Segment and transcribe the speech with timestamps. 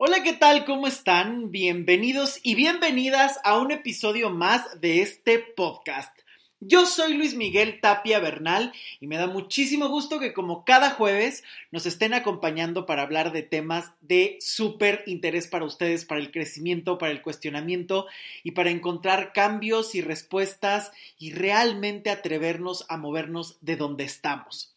[0.00, 0.64] Hola, ¿qué tal?
[0.64, 1.50] ¿Cómo están?
[1.50, 6.16] Bienvenidos y bienvenidas a un episodio más de este podcast.
[6.60, 11.42] Yo soy Luis Miguel Tapia Bernal y me da muchísimo gusto que como cada jueves
[11.72, 16.96] nos estén acompañando para hablar de temas de súper interés para ustedes, para el crecimiento,
[16.96, 18.06] para el cuestionamiento
[18.44, 24.72] y para encontrar cambios y respuestas y realmente atrevernos a movernos de donde estamos.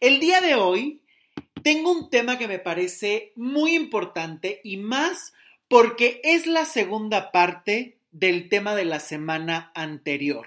[0.00, 1.02] El día de hoy
[1.64, 5.32] tengo un tema que me parece muy importante y más
[5.66, 10.46] porque es la segunda parte del tema de la semana anterior.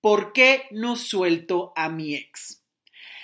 [0.00, 2.62] ¿Por qué no suelto a mi ex?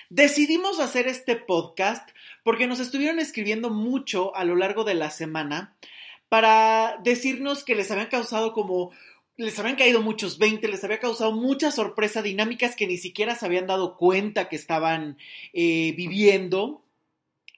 [0.09, 2.09] Decidimos hacer este podcast
[2.45, 5.75] porque nos estuvieron escribiendo mucho a lo largo de la semana
[6.29, 8.93] para decirnos que les habían causado como
[9.37, 13.47] les habían caído muchos 20, les había causado mucha sorpresa, dinámicas que ni siquiera se
[13.47, 15.19] habían dado cuenta que estaban
[15.53, 16.86] eh, viviendo.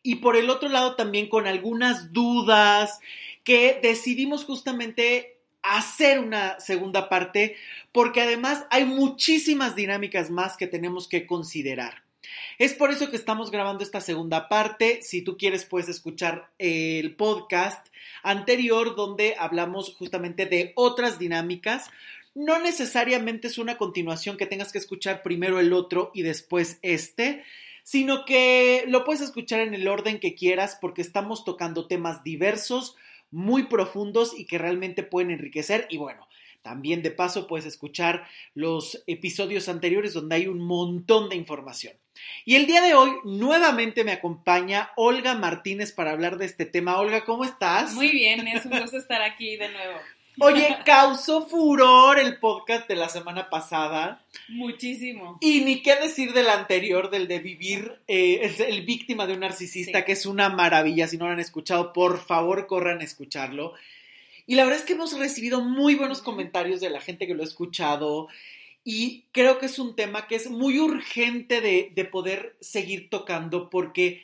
[0.02, 3.00] Y por el otro lado también con algunas dudas
[3.44, 7.56] que decidimos justamente hacer una segunda parte
[7.92, 12.02] porque además hay muchísimas dinámicas más que tenemos que considerar.
[12.58, 15.00] Es por eso que estamos grabando esta segunda parte.
[15.02, 17.86] Si tú quieres, puedes escuchar el podcast
[18.22, 21.90] anterior donde hablamos justamente de otras dinámicas.
[22.34, 27.44] No necesariamente es una continuación que tengas que escuchar primero el otro y después este,
[27.88, 32.96] sino que lo puedes escuchar en el orden que quieras porque estamos tocando temas diversos,
[33.30, 35.86] muy profundos y que realmente pueden enriquecer.
[35.88, 36.28] Y bueno,
[36.60, 41.94] también de paso puedes escuchar los episodios anteriores donde hay un montón de información.
[42.44, 46.98] Y el día de hoy nuevamente me acompaña Olga Martínez para hablar de este tema.
[46.98, 47.94] Olga, ¿cómo estás?
[47.94, 49.98] Muy bien, es un gusto estar aquí de nuevo.
[50.40, 54.24] Oye, causó furor el podcast de la semana pasada.
[54.48, 55.38] Muchísimo.
[55.40, 59.40] Y ni qué decir del anterior, del de vivir, eh, es el víctima de un
[59.40, 60.04] narcisista, Sí.
[60.04, 61.08] que es una maravilla.
[61.08, 63.74] Si no lo han escuchado, por favor corran a escucharlo.
[64.46, 67.42] Y la verdad es que hemos recibido muy buenos comentarios de la gente que lo
[67.42, 68.28] ha escuchado.
[68.84, 73.68] Y creo que es un tema que es muy urgente de, de poder seguir tocando
[73.68, 74.22] porque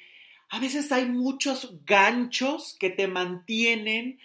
[0.48, 4.19] a veces hay muchos ganchos que te mantienen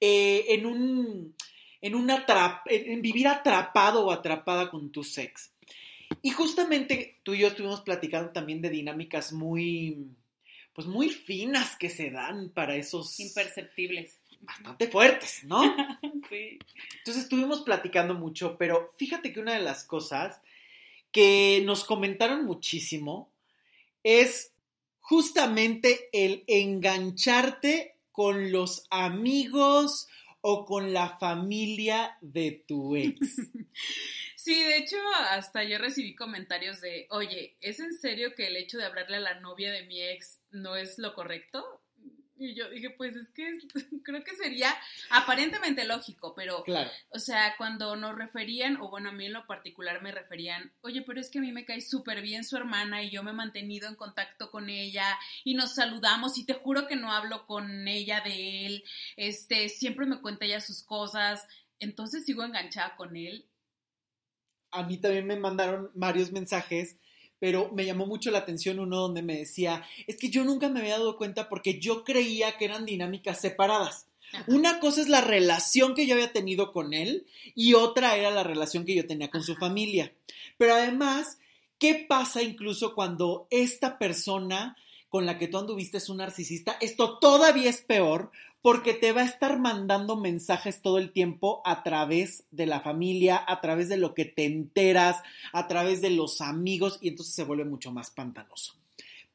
[0.00, 1.34] eh, en un
[1.80, 1.94] en,
[2.66, 5.52] en vivir atrapado o atrapada con tu sex.
[6.22, 10.08] Y justamente tú y yo estuvimos platicando también de dinámicas muy,
[10.74, 14.18] pues muy finas que se dan para esos Imperceptibles.
[14.40, 15.62] bastante fuertes, ¿no?
[16.28, 16.60] Sí.
[16.98, 20.40] Entonces estuvimos platicando mucho, pero fíjate que una de las cosas
[21.10, 23.32] que nos comentaron muchísimo
[24.04, 24.52] es
[25.00, 30.08] justamente el engancharte con los amigos
[30.40, 33.18] o con la familia de tu ex.
[34.42, 34.96] Sí, de hecho,
[35.28, 39.20] hasta yo recibí comentarios de, oye, ¿es en serio que el hecho de hablarle a
[39.20, 41.79] la novia de mi ex no es lo correcto?
[42.42, 43.66] Y yo dije, pues es que es-
[44.02, 44.74] creo que sería
[45.10, 46.90] aparentemente lógico, pero Claro.
[47.10, 51.02] O sea, cuando nos referían, o bueno, a mí en lo particular me referían, oye,
[51.02, 53.34] pero es que a mí me cae súper bien su hermana y yo me he
[53.34, 57.86] mantenido en contacto con ella y nos saludamos y te juro que no hablo con
[57.86, 58.84] ella de él,
[59.16, 61.46] este, siempre me cuenta ella sus cosas,
[61.78, 63.46] entonces sigo enganchada con él.
[64.70, 66.96] A mí también me mandaron varios mensajes,
[67.40, 70.80] pero me llamó mucho la atención uno donde me decía, es que yo nunca me
[70.80, 74.06] había dado cuenta porque yo creía que eran dinámicas separadas.
[74.32, 74.44] Ajá.
[74.46, 78.44] Una cosa es la relación que yo había tenido con él y otra era la
[78.44, 80.12] relación que yo tenía con su familia.
[80.56, 81.38] Pero además,
[81.78, 84.76] ¿qué pasa incluso cuando esta persona
[85.08, 86.76] con la que tú anduviste es un narcisista?
[86.80, 88.30] Esto todavía es peor
[88.62, 93.42] porque te va a estar mandando mensajes todo el tiempo a través de la familia,
[93.46, 95.22] a través de lo que te enteras,
[95.52, 98.74] a través de los amigos y entonces se vuelve mucho más pantanoso.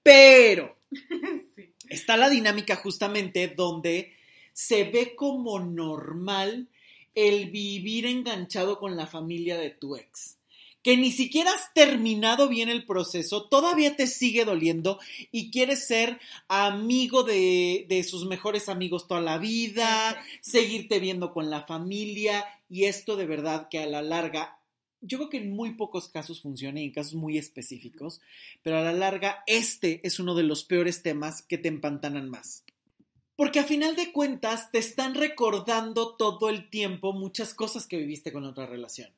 [0.03, 0.75] Pero
[1.56, 1.74] Sí.
[1.90, 4.13] está la dinámica justamente donde
[4.53, 6.69] se ve como normal
[7.13, 10.34] el vivir enganchado con la familia de tu ex.
[10.85, 15.00] Que ni siquiera has terminado bien el proceso, todavía te sigue doliendo
[15.31, 21.50] y quieres ser amigo de, de sus mejores amigos toda la vida, seguirte viendo con
[21.50, 24.59] la familia y esto de verdad que a la larga,
[25.01, 28.21] yo creo que en muy pocos casos funciona y en casos muy específicos,
[28.62, 32.63] pero a la larga este es uno de los peores temas que te empantanan más.
[33.36, 38.31] Porque a final de cuentas te están recordando todo el tiempo muchas cosas que viviste
[38.31, 39.09] con otra relación.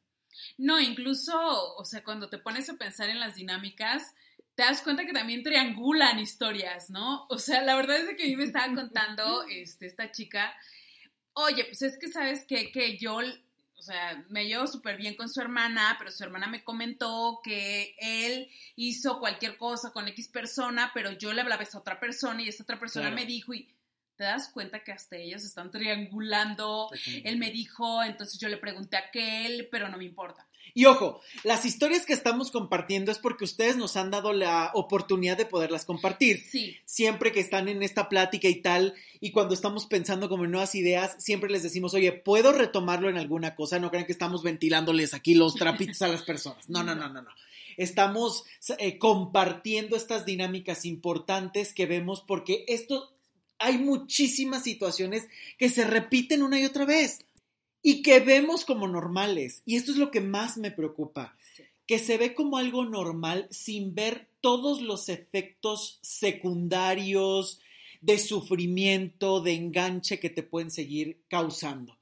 [0.57, 4.13] No, incluso, o sea, cuando te pones a pensar en las dinámicas,
[4.55, 7.27] te das cuenta que también triangulan historias, ¿no?
[7.29, 10.55] O sea, la verdad es que a mí me estaba contando este, esta chica,
[11.33, 15.29] oye, pues es que sabes que, que yo, o sea, me llevo súper bien con
[15.29, 20.89] su hermana, pero su hermana me comentó que él hizo cualquier cosa con X persona,
[20.91, 23.15] pero yo le hablaba a esa otra persona y esa otra persona Claro.
[23.15, 23.69] me dijo y...
[24.17, 26.89] te das cuenta que hasta ellos están triangulando.
[27.23, 30.47] Él me dijo, entonces yo le pregunté a aquel, pero no me importa.
[30.73, 35.37] Y ojo, las historias que estamos compartiendo es porque ustedes nos han dado la oportunidad
[35.37, 36.39] de poderlas compartir.
[36.39, 36.75] Sí.
[36.85, 40.75] Siempre que están en esta plática y tal, y cuando estamos pensando como en nuevas
[40.75, 43.79] ideas, siempre les decimos, oye, ¿puedo retomarlo en alguna cosa?
[43.79, 46.69] No crean que estamos ventilándoles aquí los trapitos a las personas.
[46.69, 47.31] No, no, no, no, no.
[47.77, 48.43] Estamos
[48.79, 53.16] eh, compartiendo estas dinámicas importantes que vemos porque esto
[53.59, 55.27] hay muchísimas situaciones
[55.57, 57.19] que se repiten una y otra vez
[57.81, 59.61] y que vemos como normales.
[59.65, 61.37] Y esto es lo que más me preocupa,
[61.85, 67.59] que se ve como algo normal sin ver todos los efectos secundarios
[68.01, 71.96] de sufrimiento, de enganche que te pueden seguir causando.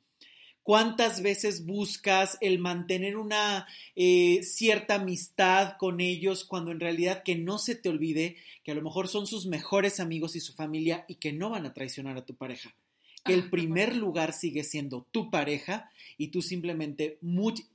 [0.65, 7.35] ¿Cuántas veces buscas el mantener una eh, cierta amistad con ellos cuando en realidad que
[7.35, 11.06] no se te olvide que a lo mejor son sus mejores amigos y su familia
[11.07, 12.73] y que no van a traicionar a tu pareja?
[13.23, 17.17] que el primer lugar sigue siendo tu pareja y tú simplemente,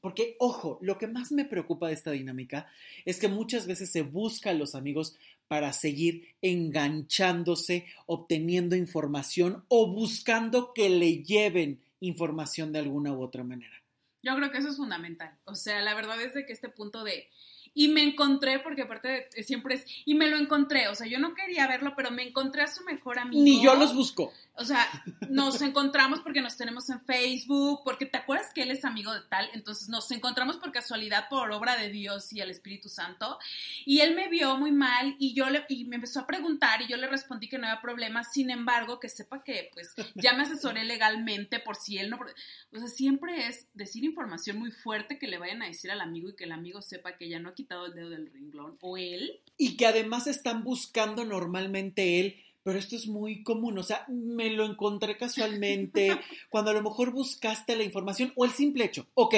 [0.00, 2.69] porque ojo, lo que más me preocupa de esta dinámica
[3.04, 5.16] es que muchas veces se busca a los amigos
[5.48, 13.44] para seguir enganchándose, obteniendo información o buscando que le lleven información de alguna u otra
[13.44, 13.82] manera.
[14.23, 15.38] Yo creo que eso es fundamental.
[15.44, 17.29] O sea, la verdad es de que este punto de
[17.72, 21.34] y me encontré, porque aparte siempre es, y me lo encontré, o sea, yo no
[21.34, 23.43] quería verlo, pero me encontré a su mejor amigo.
[23.43, 24.32] Ni yo los busco.
[24.55, 24.87] O sea,
[25.31, 29.22] nos encontramos porque nos tenemos en Facebook, porque te acuerdas que él es amigo de
[29.22, 33.38] tal, entonces nos encontramos por casualidad, por obra de Dios y el Espíritu Santo,
[33.87, 36.88] y él me vio muy mal y yo le, y me empezó a preguntar y
[36.88, 40.43] yo le respondí que no había problema, sin embargo, que sepa que pues ya me
[40.43, 45.28] asesoré legalmente por si él no, o sea, siempre es decir información muy fuerte que
[45.28, 47.87] le vayan a decir al amigo y que el amigo sepa que ya no quitado
[47.87, 49.41] el dedo del renglón, o él.
[49.59, 54.51] Y que además están buscando normalmente él, pero esto es muy común, o sea, me
[54.51, 56.11] lo encontré casualmente,
[56.51, 59.35] cuando a lo mejor buscaste la información o el simple hecho, ok,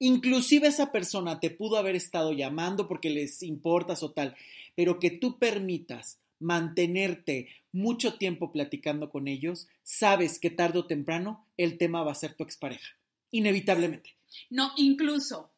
[0.00, 4.36] inclusive esa persona te pudo haber estado llamando porque les importas o tal,
[4.74, 11.44] pero que tú permitas mantenerte mucho tiempo platicando con ellos, sabes que tarde o temprano
[11.56, 12.96] el tema va a ser tu expareja,
[13.30, 14.14] inevitablemente.
[14.50, 15.50] No, incluso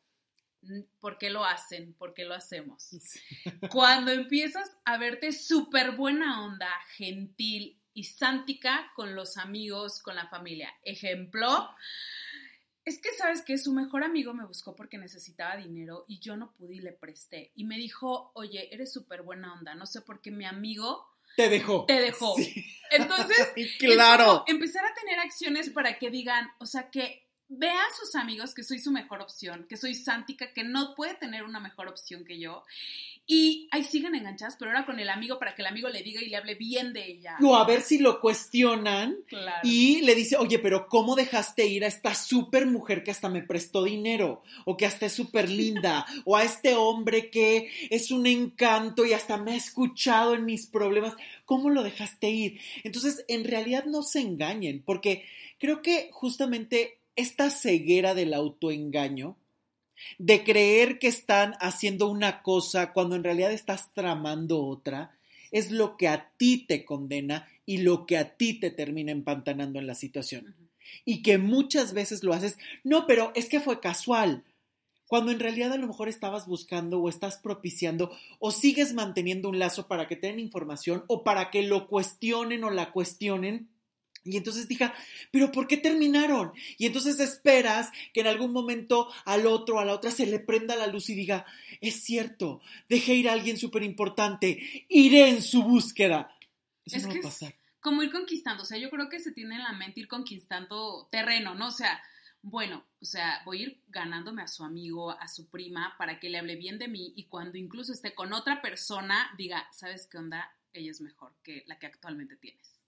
[1.01, 1.95] ¿Por qué lo hacen?
[1.95, 2.91] ¿Por qué lo hacemos?
[3.71, 10.29] Cuando empiezas a verte súper buena onda, gentil y sántica con los amigos, con la
[10.29, 10.73] familia.
[10.83, 11.71] Ejemplo,
[12.85, 16.53] es que sabes que su mejor amigo me buscó porque necesitaba dinero y yo no
[16.53, 17.53] pude y le presté.
[17.55, 21.07] Y me dijo, oye, eres súper buena onda, no sé por qué mi amigo...
[21.37, 21.87] Te dejó.
[21.87, 22.35] Te dejó.
[22.91, 24.45] Entonces, claro.
[24.47, 28.63] empezar a tener acciones para que digan, o sea, que vea a sus amigos que
[28.63, 32.39] soy su mejor opción, que soy Sántica, que no puede tener una mejor opción que
[32.39, 32.63] yo.
[33.27, 36.23] Y ahí siguen enganchadas, pero ahora con el amigo para que el amigo le diga
[36.23, 37.37] y le hable bien de ella.
[37.43, 39.17] O a ver si lo cuestionan
[39.65, 43.43] y le dice, oye, pero ¿cómo dejaste ir a esta súper mujer que hasta me
[43.43, 44.43] prestó dinero?
[44.65, 46.07] O que hasta es súper linda.
[46.25, 50.67] o a este hombre que es un encanto y hasta me ha escuchado en mis
[50.67, 51.15] problemas.
[51.45, 52.61] ¿Cómo lo dejaste ir?
[52.85, 55.25] Entonces, en realidad no se engañen, porque
[55.59, 59.37] creo que justamente esta ceguera del autoengaño,
[60.19, 65.19] de creer que están haciendo una cosa cuando en realidad estás tramando otra,
[65.51, 69.79] es lo que a ti te condena y lo que a ti te termina empantanando
[69.79, 70.57] en la situación.
[71.05, 74.45] Y que muchas veces lo haces, no, pero es que fue casual,
[75.07, 79.59] cuando en realidad a lo mejor estabas buscando o estás propiciando o sigues manteniendo un
[79.59, 83.69] lazo para que tengan información o para que lo cuestionen o la cuestionen
[84.25, 84.91] y entonces dije,
[85.31, 86.53] pero ¿por qué terminaron?
[86.77, 90.77] Y entonces esperas que en algún momento al otro, a la otra, se le prenda
[90.77, 91.47] la luz y diga,
[91.81, 96.37] es cierto, dejé ir a alguien súper importante, iré en su búsqueda.
[96.85, 97.55] Eso es no va a pasar.
[97.81, 101.09] como ir conquistando, o sea, yo creo que se tiene en la mente ir conquistando
[101.11, 101.69] terreno, ¿no?
[101.69, 102.03] O sea,
[102.43, 106.29] bueno, o sea, voy a ir ganándome a su amigo, a su prima, para que
[106.29, 110.19] le hable bien de mí y cuando incluso esté con otra persona, diga, ¿sabes qué
[110.19, 110.51] onda?
[110.73, 112.80] Ella es mejor que la que actualmente tienes.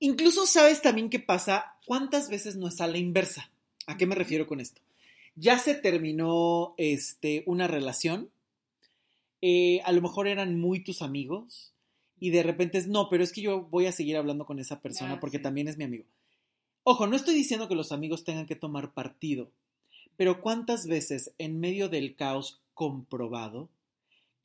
[0.00, 3.50] Incluso sabes también qué pasa, cuántas veces no es a la inversa.
[3.86, 4.80] ¿A qué me refiero con esto?
[5.36, 8.30] Ya se terminó este, una relación,
[9.42, 11.72] eh, a lo mejor eran muy tus amigos
[12.18, 14.80] y de repente es, no, pero es que yo voy a seguir hablando con esa
[14.80, 16.04] persona ah, porque también es mi amigo.
[16.82, 19.50] Ojo, no estoy diciendo que los amigos tengan que tomar partido,
[20.16, 23.68] pero cuántas veces en medio del caos comprobado,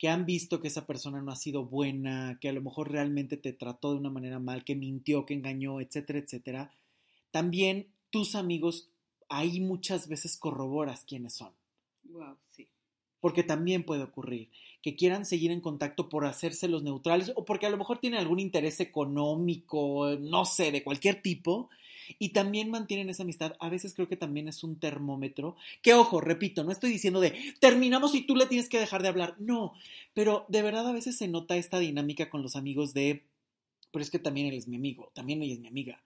[0.00, 3.36] que han visto que esa persona no ha sido buena, que a lo mejor realmente
[3.36, 6.72] te trató de una manera mal, que mintió, que engañó, etcétera, etcétera,
[7.30, 8.88] también tus amigos
[9.28, 11.52] ahí muchas veces corroboras quiénes son.
[12.04, 12.66] Wow, sí.
[13.20, 14.48] Porque también puede ocurrir
[14.80, 18.20] que quieran seguir en contacto por hacerse los neutrales o porque a lo mejor tienen
[18.20, 21.68] algún interés económico, no sé, de cualquier tipo,
[22.18, 26.20] y también mantienen esa amistad, a veces creo que también es un termómetro, que ojo,
[26.20, 29.74] repito, no estoy diciendo de terminamos y tú le tienes que dejar de hablar, no,
[30.14, 33.24] pero de verdad a veces se nota esta dinámica con los amigos de,
[33.90, 36.02] pero es que también él es mi amigo, también ella es mi amiga.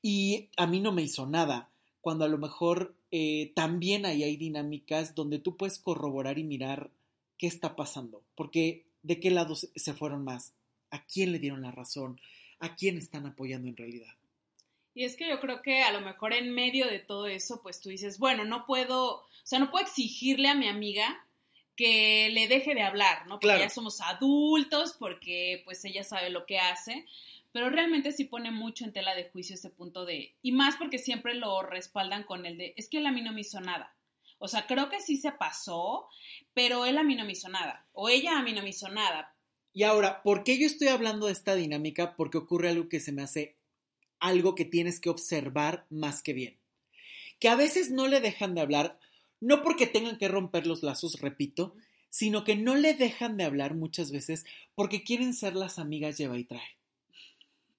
[0.00, 4.36] Y a mí no me hizo nada, cuando a lo mejor eh, también ahí hay
[4.36, 6.90] dinámicas donde tú puedes corroborar y mirar
[7.36, 10.52] qué está pasando, porque de qué lado se fueron más,
[10.90, 12.20] a quién le dieron la razón,
[12.60, 14.17] a quién están apoyando en realidad.
[14.98, 17.80] Y es que yo creo que a lo mejor en medio de todo eso, pues
[17.80, 21.24] tú dices, bueno, no puedo, o sea, no puedo exigirle a mi amiga
[21.76, 23.38] que le deje de hablar, ¿no?
[23.38, 27.06] Porque ya somos adultos, porque pues ella sabe lo que hace,
[27.52, 30.98] pero realmente sí pone mucho en tela de juicio ese punto de, y más porque
[30.98, 33.94] siempre lo respaldan con el de, es que él a mí no me hizo nada.
[34.40, 36.08] O sea, creo que sí se pasó,
[36.54, 38.88] pero él a mí no me hizo nada, o ella a mí no me hizo
[38.88, 39.32] nada.
[39.72, 42.16] Y ahora, ¿por qué yo estoy hablando de esta dinámica?
[42.16, 43.57] Porque ocurre algo que se me hace
[44.20, 46.56] algo que tienes que observar más que bien.
[47.38, 48.98] Que a veces no le dejan de hablar,
[49.40, 51.74] no porque tengan que romper los lazos, repito,
[52.10, 54.44] sino que no le dejan de hablar muchas veces
[54.74, 56.78] porque quieren ser las amigas lleva y trae.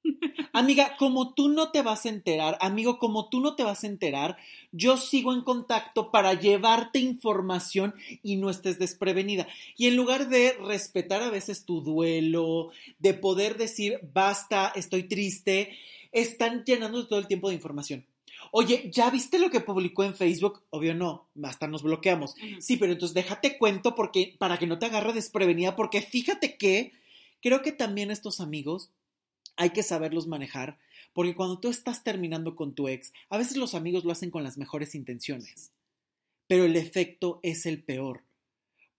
[0.54, 3.88] Amiga, como tú no te vas a enterar, amigo, como tú no te vas a
[3.88, 4.38] enterar,
[4.72, 7.94] yo sigo en contacto para llevarte información
[8.24, 9.48] y no estés desprevenida.
[9.78, 15.78] Y en lugar de respetar a veces tu duelo, de poder decir, basta, estoy triste,
[16.12, 18.06] están llenando todo el tiempo de información.
[18.52, 20.64] Oye, ¿ya viste lo que publicó en Facebook?
[20.70, 22.36] Obvio no, hasta nos bloqueamos.
[22.60, 26.94] Sí, pero entonces déjate cuento porque para que no te agarre desprevenida, porque fíjate que
[27.42, 28.92] creo que también estos amigos
[29.56, 30.80] hay que saberlos manejar,
[31.14, 34.44] porque cuando tú estás terminando con tu ex, a veces los amigos lo hacen con
[34.44, 35.72] las mejores intenciones,
[36.48, 38.24] pero el efecto es el peor,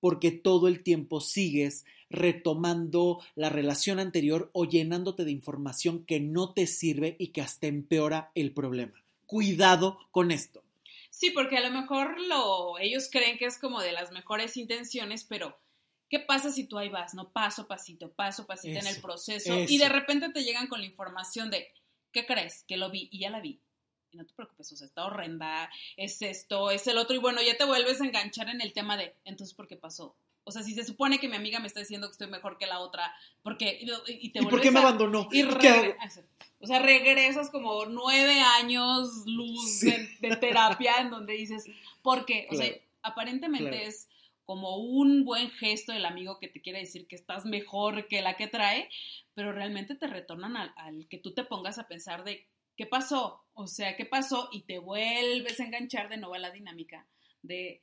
[0.01, 6.53] porque todo el tiempo sigues retomando la relación anterior o llenándote de información que no
[6.53, 9.03] te sirve y que hasta empeora el problema.
[9.27, 10.63] Cuidado con esto.
[11.11, 15.25] Sí, porque a lo mejor lo, ellos creen que es como de las mejores intenciones,
[15.25, 15.57] pero
[16.09, 17.31] ¿qué pasa si tú ahí vas, no?
[17.31, 21.51] Paso, pasito, paso, pasito en el proceso y de repente te llegan con la información
[21.51, 21.69] de,
[22.13, 22.65] ¿qué crees?
[22.67, 23.61] Que lo vi y ya la vi.
[24.13, 27.41] Y no te preocupes, o sea, está horrenda, es esto, es el otro, y bueno,
[27.43, 30.17] ya te vuelves a enganchar en el tema de, entonces, ¿por qué pasó?
[30.51, 32.67] O sea, si se supone que mi amiga me está diciendo que estoy mejor que
[32.67, 33.79] la otra, porque
[34.09, 35.29] y, te ¿Y por qué me abandonó?
[35.31, 35.95] Y ¿Qué
[36.59, 41.67] O sea, regresas como nueve años luz de, terapia en donde dices,
[42.03, 42.49] ¿por qué?
[42.51, 42.69] O sea,
[43.03, 44.09] aparentemente es
[44.45, 48.37] como un buen gesto del amigo que te quiere decir que estás mejor que la
[48.37, 48.91] que trae,
[49.35, 53.45] pero realmente te retornan al, al que tú te pongas a pensar de qué pasó,
[53.55, 57.07] o sea, qué pasó y te vuelves a enganchar de nuevo a la dinámica
[57.43, 57.83] de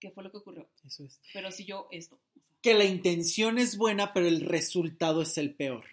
[0.00, 0.68] qué fue lo que ocurrió.
[0.84, 1.20] Eso es.
[1.32, 2.18] Pero si yo esto.
[2.62, 5.84] Que la intención es buena, pero el resultado es el peor.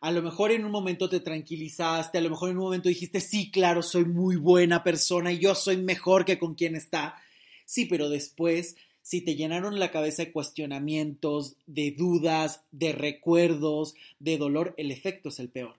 [0.00, 3.20] A lo mejor en un momento te tranquilizaste, a lo mejor en un momento dijiste,
[3.20, 7.16] sí, claro, soy muy buena persona y yo soy mejor que con quien está.
[7.64, 14.38] Sí, pero después, si te llenaron la cabeza de cuestionamientos, de dudas, de recuerdos, de
[14.38, 15.76] dolor, el efecto es el peor.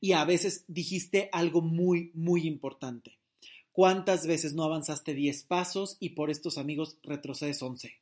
[0.00, 3.16] Y a veces dijiste algo muy, muy importante.
[3.72, 7.98] ¿Cuántas veces no avanzaste 10 pasos y por estos amigos retrocedes 11?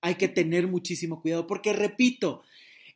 [0.00, 2.42] Hay que tener muchísimo cuidado porque, repito,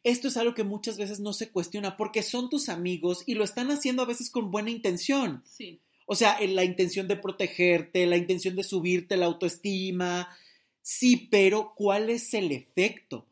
[0.03, 3.45] esto es algo que muchas veces no se cuestiona porque son tus amigos y lo
[3.45, 5.43] están haciendo a veces con buena intención.
[5.45, 5.81] Sí.
[6.07, 10.29] O sea, la intención de protegerte, la intención de subirte la autoestima.
[10.81, 13.27] Sí, pero ¿cuál es el efecto?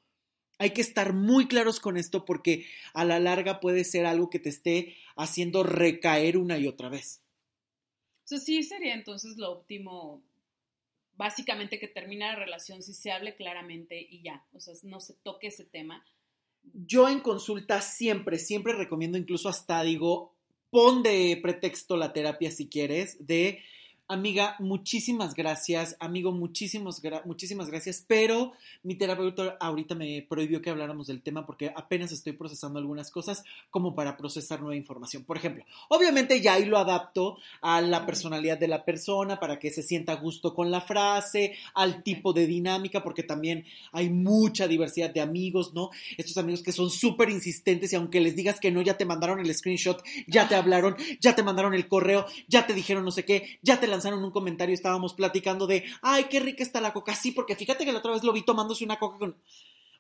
[0.58, 4.40] Hay que estar muy claros con esto porque a la larga puede ser algo que
[4.40, 7.23] te esté haciendo recaer una y otra vez.
[8.36, 10.22] Sea, sí sería entonces lo óptimo,
[11.16, 15.14] básicamente que termine la relación, si se hable claramente y ya, o sea, no se
[15.14, 16.04] toque ese tema.
[16.62, 20.34] Yo en consulta siempre, siempre recomiendo, incluso hasta digo,
[20.70, 23.62] pon de pretexto la terapia si quieres, de
[24.06, 25.96] Amiga, muchísimas gracias.
[25.98, 28.04] Amigo, muchísimas, muchísimas gracias.
[28.06, 33.10] Pero mi terapeuta ahorita me prohibió que habláramos del tema porque apenas estoy procesando algunas
[33.10, 35.24] cosas como para procesar nueva información.
[35.24, 39.70] Por ejemplo, obviamente ya ahí lo adapto a la personalidad de la persona para que
[39.70, 44.68] se sienta a gusto con la frase, al tipo de dinámica, porque también hay mucha
[44.68, 45.88] diversidad de amigos, ¿no?
[46.18, 49.40] Estos amigos que son súper insistentes y aunque les digas que no, ya te mandaron
[49.40, 53.24] el screenshot, ya te hablaron, ya te mandaron el correo, ya te dijeron no sé
[53.24, 57.14] qué, ya te lanzaron un comentario, estábamos platicando de, ay, qué rica está la coca,
[57.14, 59.36] sí, porque fíjate que la otra vez lo vi tomándose una coca con...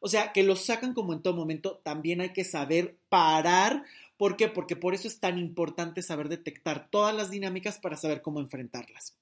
[0.00, 3.84] O sea, que lo sacan como en todo momento, también hay que saber parar.
[4.18, 4.48] ¿Por qué?
[4.48, 9.16] Porque por eso es tan importante saber detectar todas las dinámicas para saber cómo enfrentarlas.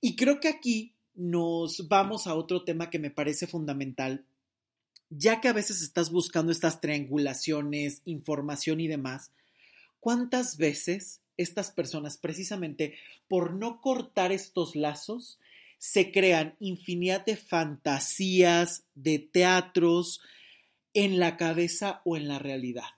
[0.00, 4.24] Y creo que aquí nos vamos a otro tema que me parece fundamental,
[5.10, 9.32] ya que a veces estás buscando estas triangulaciones, información y demás,
[9.98, 12.94] ¿cuántas veces estas personas, precisamente
[13.26, 15.38] por no cortar estos lazos,
[15.78, 20.20] se crean infinidad de fantasías, de teatros
[20.92, 22.90] en la cabeza o en la realidad?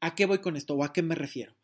[0.00, 1.54] ¿A qué voy con esto o a qué me refiero?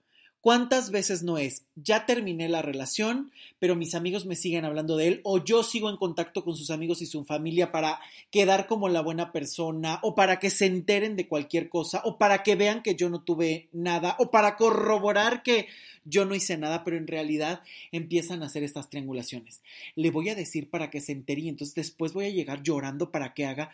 [0.47, 5.09] ¿Cuántas veces no es, ya terminé la relación, pero mis amigos me siguen hablando de
[5.09, 7.99] él, o yo sigo en contacto con sus amigos y su familia para
[8.31, 12.45] quedar como la buena persona, o para que se enteren de cualquier cosa, o para
[12.45, 15.67] que vean que yo no tuve nada, o para corroborar que
[16.05, 19.63] yo no hice nada, pero en realidad empiezan a hacer estas triangulaciones.
[19.97, 23.11] Le voy a decir para que se entere y entonces después voy a llegar llorando
[23.11, 23.73] para que haga,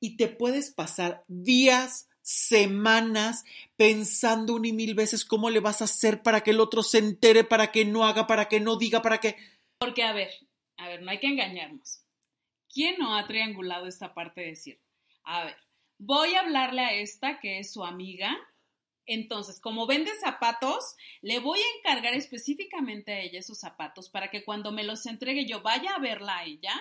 [0.00, 3.44] y te puedes pasar días, semanas
[3.76, 6.98] pensando un y mil veces cómo le vas a hacer para que el otro se
[6.98, 9.36] entere, para que no haga, para que no diga, para que...
[9.78, 10.30] Porque, a ver,
[10.76, 12.02] a ver, no hay que engañarnos.
[12.68, 14.80] ¿Quién no ha triangulado esta parte de decir,
[15.22, 15.56] a ver,
[15.98, 18.36] voy a hablarle a esta que es su amiga,
[19.06, 24.44] entonces, como vende zapatos, le voy a encargar específicamente a ella esos zapatos para que
[24.44, 26.74] cuando me los entregue yo vaya a verla a ella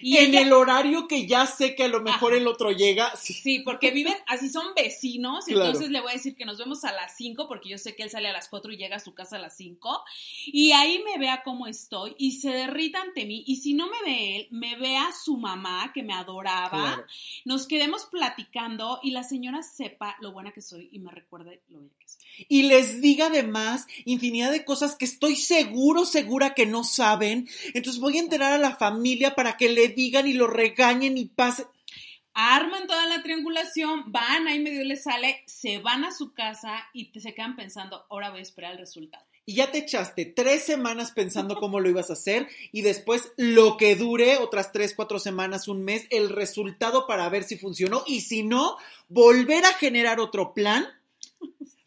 [0.00, 3.12] y en el horario que ya sé que a lo mejor el otro llega.
[3.16, 3.60] Sí.
[3.60, 7.16] porque viven, así son vecinos, entonces le voy a decir que nos vemos a las
[7.16, 9.36] 5, porque yo sé que él sale a las 4 y llega a su casa
[9.36, 10.02] a las 5,
[10.46, 14.02] y ahí me vea cómo estoy y se derrita ante mí, y si no me
[14.04, 17.04] ve él, me vea su mamá que me adoraba,
[17.44, 21.80] nos quedemos platicando y la señora sepa lo buena que soy y me recuerde lo
[21.80, 22.46] bella que soy.
[22.48, 28.00] Y les diga además infinidad de cosas que estoy seguro, segura que no saben, entonces
[28.00, 31.66] voy a enterar a la familia para que le digan y lo regañen y pasen.
[32.34, 37.06] Arman toda la triangulación, van, ahí medio les sale, se van a su casa y
[37.06, 39.24] te se quedan pensando, ahora voy a esperar el resultado.
[39.46, 43.78] Y ya te echaste tres semanas pensando cómo lo ibas a hacer y después lo
[43.78, 48.20] que dure otras tres, cuatro semanas, un mes, el resultado para ver si funcionó y
[48.20, 48.76] si no,
[49.08, 50.86] volver a generar otro plan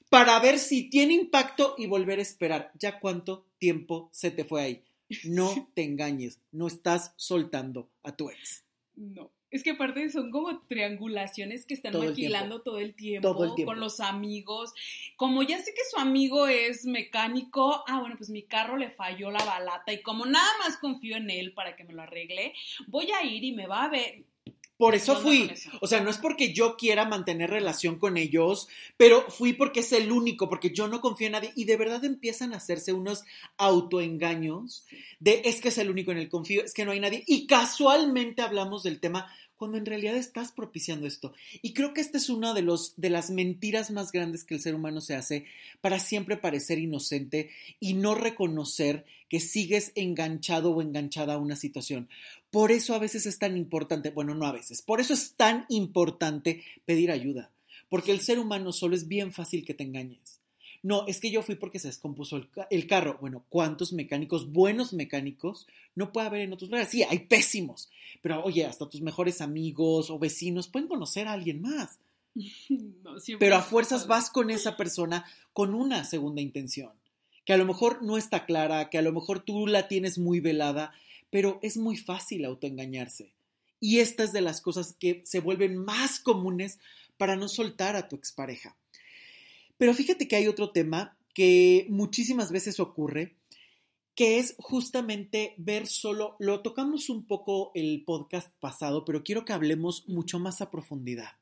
[0.10, 2.72] para ver si tiene impacto y volver a esperar.
[2.80, 4.84] ¿Ya cuánto tiempo se te fue ahí?
[5.24, 8.64] No te engañes, no estás soltando a tu ex.
[8.96, 9.32] No.
[9.52, 14.74] Es que aparte son como triangulaciones que están maquilando todo, el tiempo, con los amigos.
[15.16, 19.32] Como ya sé que su amigo es mecánico, ah, bueno, pues mi carro le falló
[19.32, 22.54] la balata y como nada más confío en él para que me lo arregle,
[22.88, 24.24] voy a ir y me va a ver.
[24.80, 25.52] Por eso fui.
[25.82, 29.92] O sea, no es porque yo quiera mantener relación con ellos, pero fui porque es
[29.92, 31.52] el único, porque yo no confío en nadie.
[31.58, 33.26] Y de verdad empiezan a hacerse unos
[33.58, 34.86] autoengaños
[35.20, 37.26] de es que es el único en el confío, es que no hay nadie.
[37.28, 41.34] Y casualmente hablamos del tema cuando en realidad estás propiciando esto.
[41.62, 44.62] Y creo que esta es una de, los, de las mentiras más grandes que el
[44.62, 45.46] ser humano se hace
[45.82, 47.50] para siempre parecer inocente
[47.82, 52.08] y no reconocer que sigues enganchado o enganchada a una situación.
[52.52, 55.66] Por eso a veces es tan importante, bueno, no a veces, por eso es tan
[55.70, 57.52] importante pedir ayuda,
[57.90, 60.40] porque el ser humano solo es bien fácil que te engañes.
[60.82, 63.18] No, es que yo fui porque se descompuso el, carro.
[63.20, 66.90] Bueno, ¿cuántos mecánicos, buenos mecánicos, no puede haber en otros lugares?
[66.90, 67.90] Sí, hay pésimos,
[68.22, 72.00] pero oye, hasta tus mejores amigos o vecinos pueden conocer a alguien más.
[73.40, 76.92] pero a fuerzas vas con esa persona con una segunda intención,
[77.44, 80.40] que a lo mejor no está clara, que a lo mejor tú la tienes muy
[80.40, 80.94] velada,
[81.30, 83.34] pero es muy fácil autoengañarse.
[83.80, 86.80] Y esta es de las cosas que se vuelven más comunes
[87.18, 88.76] para no soltar a tu expareja.
[89.78, 93.36] Pero fíjate que hay otro tema que muchísimas veces ocurre,
[94.16, 99.54] que es justamente ver solo, lo tocamos un poco el podcast pasado, pero quiero que
[99.54, 101.38] hablemos mucho más a profundidad.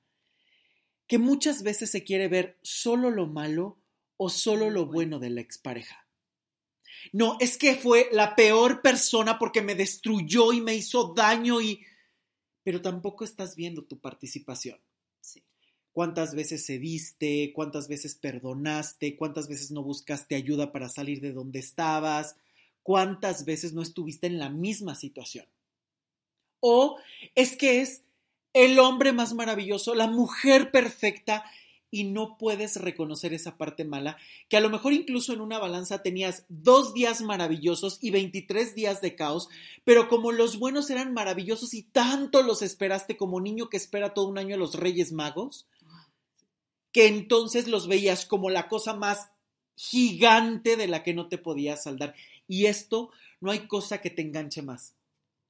[1.08, 3.78] Que muchas veces se quiere ver solo lo malo
[4.17, 6.07] o solo lo bueno de la expareja.
[7.13, 11.86] No, es que fue la peor persona porque me destruyó y me hizo daño y...
[12.63, 14.80] Pero tampoco estás viendo tu participación.
[15.91, 21.58] Cuántas veces cediste, cuántas veces perdonaste, cuántas veces no buscaste ayuda para salir de donde
[21.58, 22.36] estabas,
[22.84, 25.48] cuántas veces no estuviste en la misma situación.
[26.60, 26.98] O
[27.34, 28.04] es que es
[28.54, 31.43] el hombre más maravilloso, la mujer perfecta
[31.89, 34.17] y no puedes reconocer esa parte mala,
[34.50, 39.02] que a lo mejor incluso en una balanza tenías dos días maravillosos y 23 días
[39.02, 39.47] de caos,
[39.84, 44.28] pero como los buenos eran maravillosos y tanto los esperaste como niño que espera todo
[44.28, 45.67] un año a los Reyes Magos,
[46.91, 49.30] que entonces los veías como la cosa más
[49.76, 52.15] gigante de la que no te podías saldar.
[52.47, 54.95] Y esto no hay cosa que te enganche más.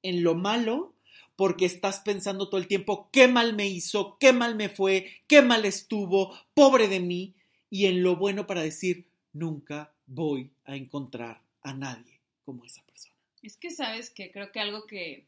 [0.02, 0.92] En lo malo,
[1.38, 5.40] porque estás pensando todo el tiempo qué mal me hizo, qué mal me fue, qué
[5.40, 7.36] mal estuvo, pobre de mí,
[7.70, 13.14] y en lo bueno para decir, nunca voy a encontrar a nadie como esa persona.
[13.40, 15.26] Es que sabes que creo que algo que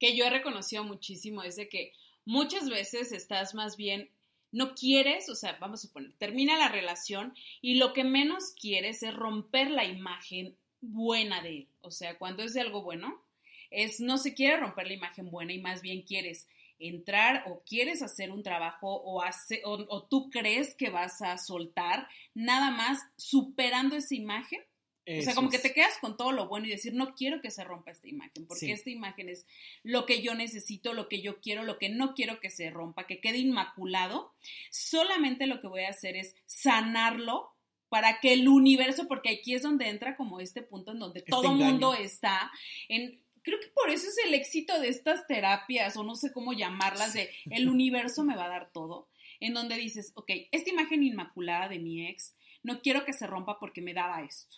[0.00, 1.92] que yo he reconocido muchísimo es de que
[2.24, 4.10] muchas veces estás más bien,
[4.50, 9.04] no quieres, o sea, vamos a suponer, termina la relación y lo que menos quieres
[9.04, 11.68] es romper la imagen buena de él.
[11.82, 13.22] O sea, cuando es de algo bueno,
[13.70, 16.46] es no se quiere romper la imagen buena y más bien quieres
[16.80, 22.08] entrar o quieres hacer un trabajo o, hace, o, tú crees que vas a soltar,
[22.34, 24.60] nada más superando esa imagen.
[25.06, 27.50] o sea, como que te quedas con todo lo bueno y decir, no quiero que
[27.50, 29.46] se rompa esta imagen, porque esta imagen es
[29.82, 33.06] lo que yo necesito, lo que yo quiero, lo que no quiero que se rompa,
[33.06, 34.32] que quede inmaculado.
[34.70, 37.52] Solamente lo que voy a hacer es sanarlo
[37.90, 41.30] para que el universo, porque aquí es donde entra como este punto en donde este
[41.30, 42.50] todo el mundo está
[42.88, 46.52] en creo que por eso es el éxito de estas terapias, o no sé cómo
[46.52, 49.08] llamarlas, de el universo me va a dar todo,
[49.40, 53.58] en donde dices, ok, esta imagen inmaculada de mi ex, no quiero que se rompa
[53.58, 54.56] porque me daba esto.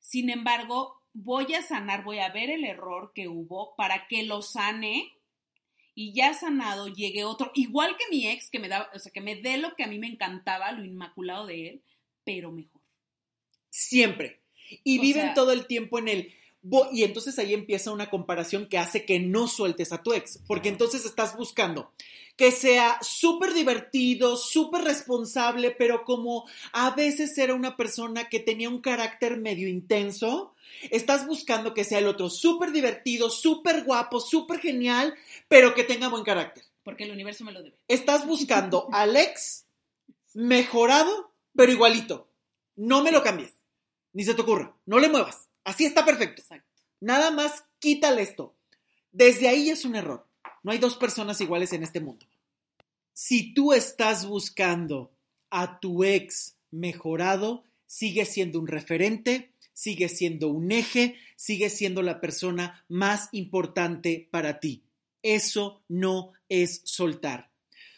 [0.00, 4.42] Sin embargo, voy a sanar, voy a ver el error que hubo para que lo
[4.42, 5.12] sane
[5.94, 9.20] y ya sanado llegue otro, igual que mi ex, que me da, o sea, que
[9.20, 11.82] me dé lo que a mí me encantaba, lo inmaculado de él,
[12.24, 12.80] pero mejor.
[13.68, 14.40] Siempre.
[14.84, 16.34] Y viven todo el tiempo en el,
[16.92, 20.68] y entonces ahí empieza una comparación que hace que no sueltes a tu ex, porque
[20.68, 21.92] entonces estás buscando
[22.36, 28.70] que sea súper divertido, súper responsable, pero como a veces era una persona que tenía
[28.70, 30.54] un carácter medio intenso,
[30.90, 35.14] estás buscando que sea el otro súper divertido, súper guapo, súper genial,
[35.48, 36.64] pero que tenga buen carácter.
[36.82, 37.76] Porque el universo me lo debe.
[37.88, 39.66] Estás buscando al ex
[40.32, 42.26] mejorado, pero igualito.
[42.74, 43.52] No me lo cambies,
[44.14, 45.49] ni se te ocurra, no le muevas.
[45.64, 46.42] Así está perfecto.
[47.00, 48.56] Nada más quítale esto.
[49.12, 50.26] Desde ahí es un error.
[50.62, 52.26] No hay dos personas iguales en este mundo.
[53.12, 55.12] Si tú estás buscando
[55.50, 62.20] a tu ex mejorado, sigue siendo un referente, sigue siendo un eje, sigue siendo la
[62.20, 64.84] persona más importante para ti.
[65.22, 67.50] Eso no es soltar.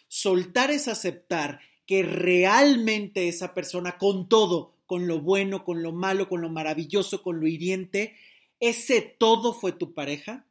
[0.09, 6.28] Soltar es aceptar que realmente esa persona con todo con lo bueno, con lo malo,
[6.28, 8.14] con lo maravilloso, con lo hiriente,
[8.61, 10.44] ese todo fue tu pareja,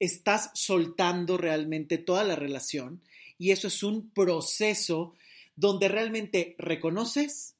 [0.00, 3.02] estás soltando realmente toda la relación
[3.38, 5.14] y eso es un proceso
[5.54, 7.54] donde realmente reconoces,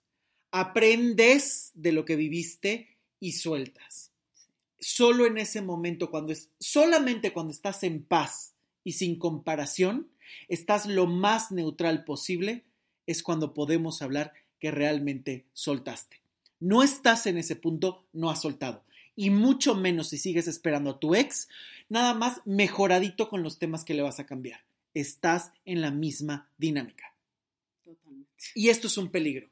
[0.51, 2.88] aprendes de lo que viviste
[3.20, 4.11] y sueltas.
[4.81, 10.09] Solo en ese momento, cuando es, solamente cuando estás en paz y sin comparación,
[10.49, 12.64] estás lo más neutral posible,
[13.07, 16.23] es cuando podemos hablar que realmente soltaste
[16.64, 18.85] no estás en ese punto, no has soltado.
[19.14, 21.46] Y mucho menos si sigues esperando a tu ex,
[21.90, 24.61] nada más mejoradito con los temas que le vas a cambiar.
[24.94, 27.14] Estás en la misma dinámica.
[27.85, 28.31] Totalmente.
[28.55, 29.50] Y esto es un peligro,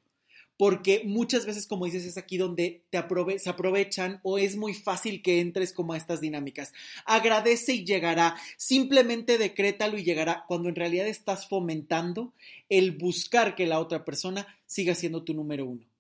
[0.57, 3.05] porque muchas veces, como dices, es aquí donde te
[3.39, 6.73] se aprovechan o es muy fácil que entres como a estas dinámicas.
[7.05, 12.33] Agradece y llegará, simplemente decrétalo y llegará, cuando en realidad estás fomentando
[12.71, 15.92] el buscar que la otra persona siga siendo tu número uno.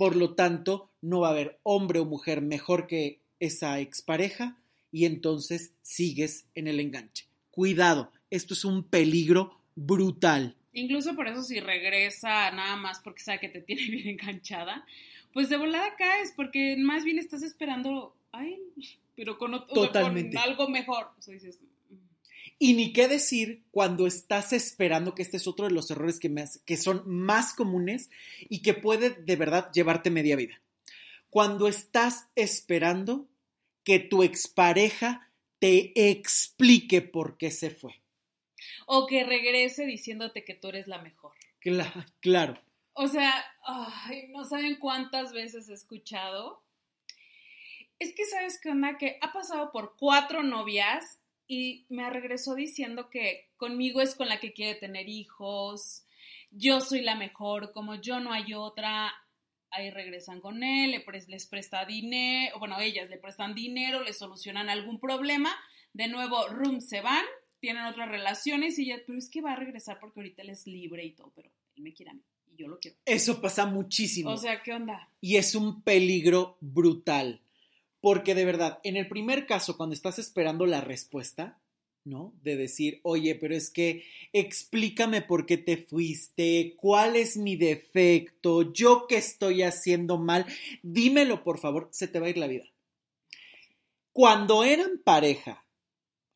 [0.00, 4.56] Por lo tanto, no va a haber hombre o mujer mejor que esa expareja
[4.90, 7.26] y entonces sigues en el enganche.
[7.50, 10.56] Cuidado, esto es un peligro brutal.
[10.72, 14.86] Incluso por eso si regresa nada más porque sabe que te tiene bien enganchada,
[15.34, 18.58] pues de volada caes porque más bien estás esperando, ay,
[19.14, 21.08] pero con, algo mejor.
[21.18, 21.60] O sea, dices,
[22.62, 26.28] y ni qué decir cuando estás esperando, que este es otro de los errores que,
[26.28, 28.10] me, que son más comunes
[28.50, 30.60] y que puede de verdad llevarte media vida.
[31.30, 33.26] Cuando estás esperando
[33.82, 37.94] que tu expareja te explique por qué se fue.
[38.84, 41.32] O que regrese diciéndote que tú eres la mejor.
[41.60, 42.60] Claro, claro.
[42.92, 43.42] O sea,
[44.28, 46.62] no saben cuántas veces he escuchado.
[47.98, 53.10] Es que sabes qué onda, que ha pasado por cuatro novias y me regresó diciendo
[53.10, 56.04] que conmigo es con la que quiere tener hijos,
[56.52, 59.12] yo soy la mejor, como yo no hay otra,
[59.72, 65.00] ahí regresan con él, les presta dinero, bueno, ellas le prestan dinero, le solucionan algún
[65.00, 65.52] problema,
[65.92, 67.24] de nuevo, room se van,
[67.58, 70.68] tienen otras relaciones y ya, pero es que va a regresar porque ahorita él es
[70.68, 72.96] libre y todo, pero él me quiere a mí y yo lo quiero.
[73.04, 74.30] Eso pasa muchísimo.
[74.30, 75.10] O sea, ¿qué onda?
[75.20, 77.42] Y es un peligro brutal.
[78.00, 81.60] Porque de verdad, en el primer caso, cuando estás esperando la respuesta,
[82.04, 82.32] ¿no?
[82.42, 88.72] De decir, oye, pero es que explícame por qué te fuiste, cuál es mi defecto,
[88.72, 90.46] yo qué estoy haciendo mal,
[90.82, 92.64] dímelo por favor, se te va a ir la vida.
[94.12, 95.64] Cuando eran pareja,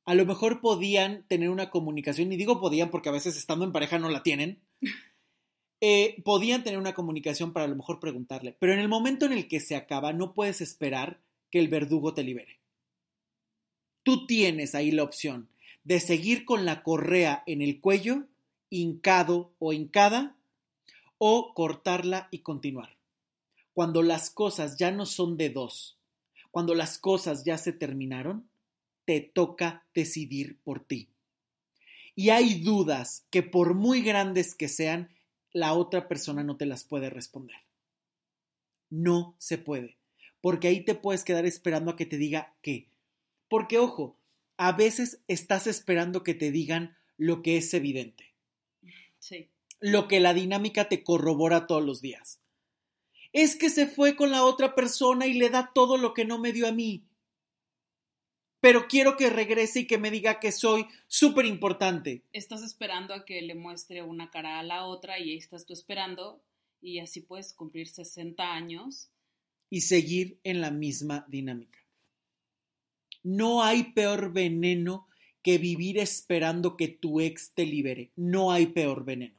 [0.04, 3.72] a lo mejor podían tener una comunicación, y digo podían porque a veces estando en
[3.72, 4.60] pareja no la tienen,
[5.80, 9.32] eh, podían tener una comunicación para a lo mejor preguntarle, pero en el momento en
[9.32, 11.23] el que se acaba, no puedes esperar
[11.54, 12.58] que el verdugo te libere.
[14.02, 15.48] tú tienes ahí la opción
[15.84, 18.24] de seguir con la correa en el cuello,
[18.70, 20.34] hincado o hincada,
[21.16, 22.96] o cortarla y continuar.
[23.72, 25.96] Cuando las cosas ya no son de dos,
[26.50, 28.48] cuando las cosas ya se terminaron,
[29.04, 31.06] te toca decidir por ti.
[32.16, 35.08] Y hay dudas que por muy grandes que sean,
[35.52, 37.58] la otra persona no te las puede responder.
[38.90, 39.98] No se puede,
[40.44, 42.90] porque ahí te puedes quedar esperando a que te diga qué.
[43.48, 44.18] Porque ojo,
[44.58, 48.34] a veces estás esperando que te digan lo que es evidente.
[49.18, 49.48] Sí.
[49.80, 52.42] Lo que la dinámica te corrobora todos los días.
[53.32, 56.38] Es que se fue con la otra persona y le da todo lo que no
[56.38, 57.06] me dio a mí.
[58.60, 62.22] Pero quiero que regrese y que me diga que soy súper importante.
[62.34, 65.72] Estás esperando a que le muestre una cara a la otra y ahí estás tú
[65.72, 66.44] esperando
[66.82, 69.08] y así puedes cumplir 60 años.
[69.70, 71.78] Y seguir en la misma dinámica.
[73.24, 75.08] No hay peor veneno
[75.42, 78.10] que vivir esperando que tu ex te libere.
[78.16, 79.34] No hay peor veneno.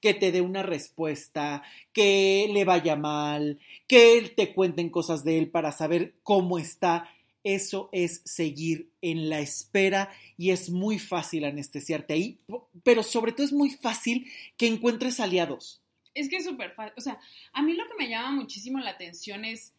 [0.00, 1.62] Que te dé una respuesta,
[1.92, 7.08] que le vaya mal, que te cuenten cosas de él para saber cómo está.
[7.44, 12.38] Eso es seguir en la espera y es muy fácil anestesiarte ahí,
[12.82, 15.83] pero sobre todo es muy fácil que encuentres aliados.
[16.14, 16.94] Es que es súper fácil.
[16.96, 17.18] O sea,
[17.52, 19.74] a mí lo que me llama muchísimo la atención es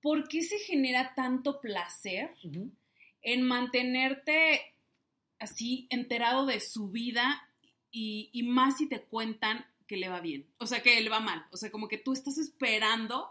[0.00, 2.34] ¿por qué se genera tanto placer
[3.22, 4.74] en mantenerte
[5.38, 7.48] así enterado de su vida
[7.90, 10.46] y, y, más si te cuentan que le va bien?
[10.58, 11.46] O sea, que le va mal.
[11.52, 13.30] O sea, como que tú estás esperando,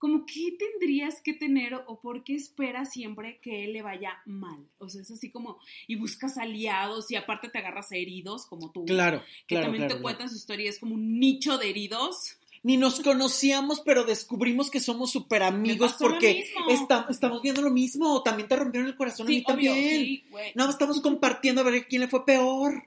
[0.00, 4.66] como qué tendrías que tener o por qué esperas siempre que él le vaya mal.
[4.78, 8.72] O sea, es así como, y buscas aliados y aparte te agarras a heridos como
[8.72, 8.86] tú.
[8.86, 9.22] Claro.
[9.46, 10.02] Que claro, también claro, te claro.
[10.02, 12.38] cuentan su historia, es como un nicho de heridos.
[12.62, 18.22] Ni nos conocíamos, pero descubrimos que somos súper amigos porque está- estamos viendo lo mismo.
[18.22, 19.74] También te rompieron el corazón a mí obvio, también.
[19.76, 22.84] sí, más estamos compartiendo a ver quién le fue peor.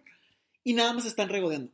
[0.64, 1.72] Y nada más están regodeando.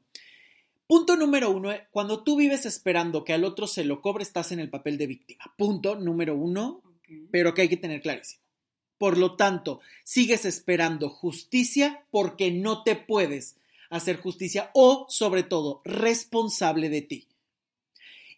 [0.90, 4.52] Punto número uno, eh, cuando tú vives esperando que al otro se lo cobre, estás
[4.52, 5.54] en el papel de víctima.
[5.56, 6.82] Punto número uno,
[7.30, 8.42] pero que hay que tener clarísimo.
[8.98, 13.58] Por lo tanto, sigues esperando justicia porque no te puedes
[13.92, 17.28] hacer justicia o, sobre todo, responsable de ti.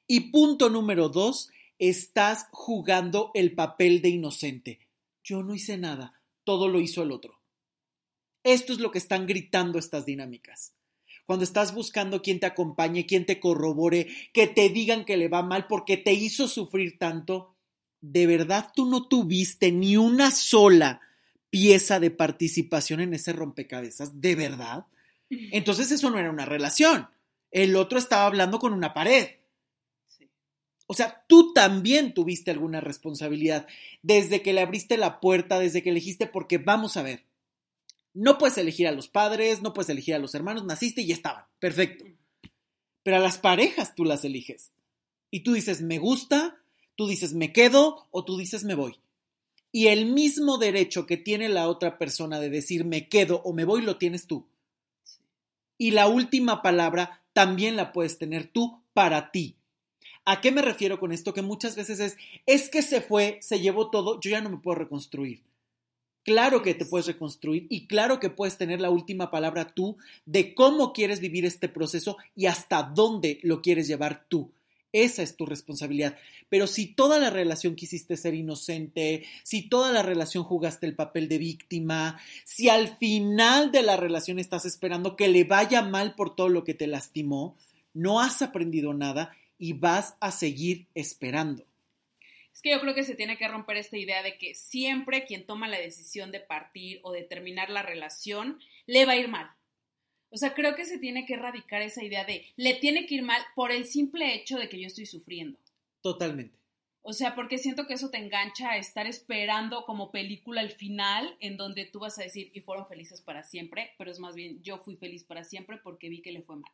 [0.05, 4.79] Y punto número dos, estás jugando el papel de inocente.
[5.23, 7.39] Yo no hice nada, todo lo hizo el otro.
[8.43, 10.73] Esto es lo que están gritando estas dinámicas.
[11.25, 15.43] Cuando estás buscando quien te acompañe, quien te corrobore, que te digan que le va
[15.43, 17.55] mal porque te hizo sufrir tanto,
[18.01, 21.01] ¿de verdad tú no tuviste ni una sola
[21.49, 24.19] pieza de participación en ese rompecabezas?
[24.19, 24.85] ¿De verdad?
[25.29, 27.07] Entonces eso no era una relación.
[27.51, 29.27] El otro estaba hablando con una pared.
[30.87, 33.65] O sea, tú también tuviste alguna responsabilidad
[34.01, 37.23] desde que le abriste la puerta, desde que elegiste, porque vamos a ver,
[38.13, 41.15] no puedes elegir a los padres, no puedes elegir a los hermanos, naciste y ya
[41.15, 42.05] estaban, perfecto.
[43.03, 44.71] Pero a las parejas tú las eliges.
[45.31, 46.61] Y tú dices, me gusta,
[46.95, 48.99] tú dices, me quedo o tú dices, me voy.
[49.71, 53.63] Y el mismo derecho que tiene la otra persona de decir, me quedo o me
[53.63, 54.47] voy, lo tienes tú.
[55.77, 59.55] Y la última palabra también la puedes tener tú para ti.
[60.25, 61.33] ¿A qué me refiero con esto?
[61.33, 64.57] Que muchas veces es, es que se fue, se llevó todo, yo ya no me
[64.57, 65.41] puedo reconstruir.
[66.23, 70.53] Claro que te puedes reconstruir y claro que puedes tener la última palabra tú de
[70.53, 74.51] cómo quieres vivir este proceso y hasta dónde lo quieres llevar tú.
[74.93, 76.17] Esa es tu responsabilidad.
[76.49, 81.29] Pero si toda la relación quisiste ser inocente, si toda la relación jugaste el papel
[81.29, 86.35] de víctima, si al final de la relación estás esperando que le vaya mal por
[86.35, 87.55] todo lo que te lastimó,
[87.93, 91.63] no has aprendido nada y vas a seguir esperando.
[92.53, 95.45] Es que yo creo que se tiene que romper esta idea de que siempre quien
[95.45, 99.51] toma la decisión de partir o de terminar la relación le va a ir mal.
[100.29, 103.23] O sea, creo que se tiene que erradicar esa idea de le tiene que ir
[103.23, 105.59] mal por el simple hecho de que yo estoy sufriendo.
[106.01, 106.57] Totalmente.
[107.03, 111.35] O sea, porque siento que eso te engancha a estar esperando como película el final
[111.39, 114.61] en donde tú vas a decir y fueron felices para siempre, pero es más bien
[114.61, 116.71] yo fui feliz para siempre porque vi que le fue mal.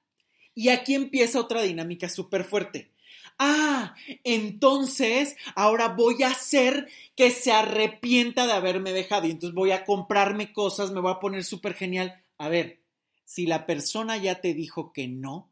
[0.58, 2.90] Y aquí empieza otra dinámica súper fuerte.
[3.38, 3.94] Ah,
[4.24, 9.86] entonces ahora voy a hacer que se arrepienta de haberme dejado y entonces voy a
[9.86, 12.24] comprarme cosas, me voy a poner súper genial.
[12.40, 12.82] A ver,
[13.24, 15.52] si la persona ya te dijo que no,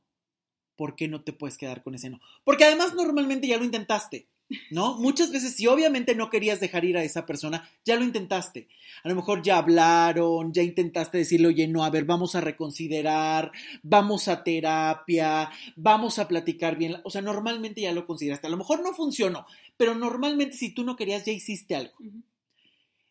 [0.75, 2.19] ¿por qué no te puedes quedar con ese no?
[2.43, 4.27] Porque además normalmente ya lo intentaste.
[4.69, 4.99] ¿No?
[4.99, 8.67] Muchas veces, si obviamente no querías dejar ir a esa persona, ya lo intentaste.
[9.03, 13.51] A lo mejor ya hablaron, ya intentaste decirle, oye, no, a ver, vamos a reconsiderar,
[13.81, 16.97] vamos a terapia, vamos a platicar bien.
[17.03, 18.45] O sea, normalmente ya lo consideraste.
[18.45, 21.95] A lo mejor no funcionó, pero normalmente si tú no querías, ya hiciste algo.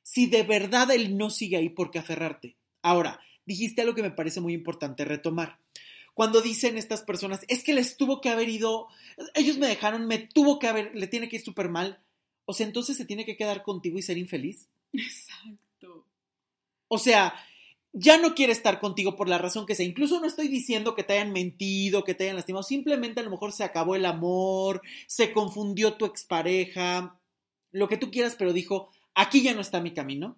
[0.03, 2.57] Si de verdad él no sigue ahí, ¿por qué aferrarte?
[2.83, 5.64] Ahora, dijiste algo que me parece muy importante retomar.
[6.15, 8.89] Cuando dicen estas personas, es que les tuvo que haber ido,
[9.35, 12.01] ellos me dejaron, me tuvo que haber, le tiene que ir súper mal.
[12.47, 14.69] O sea, entonces se tiene que quedar contigo y ser infeliz.
[14.93, 16.07] Exacto.
[16.89, 17.35] O sea,
[17.93, 19.87] ya no quiere estar contigo por la razón que sea.
[19.87, 22.65] Incluso no estoy diciendo que te hayan mentido, que te hayan lastimado.
[22.65, 27.19] Simplemente a lo mejor se acabó el amor, se confundió tu expareja,
[27.71, 30.37] lo que tú quieras, pero dijo, aquí ya no está mi camino.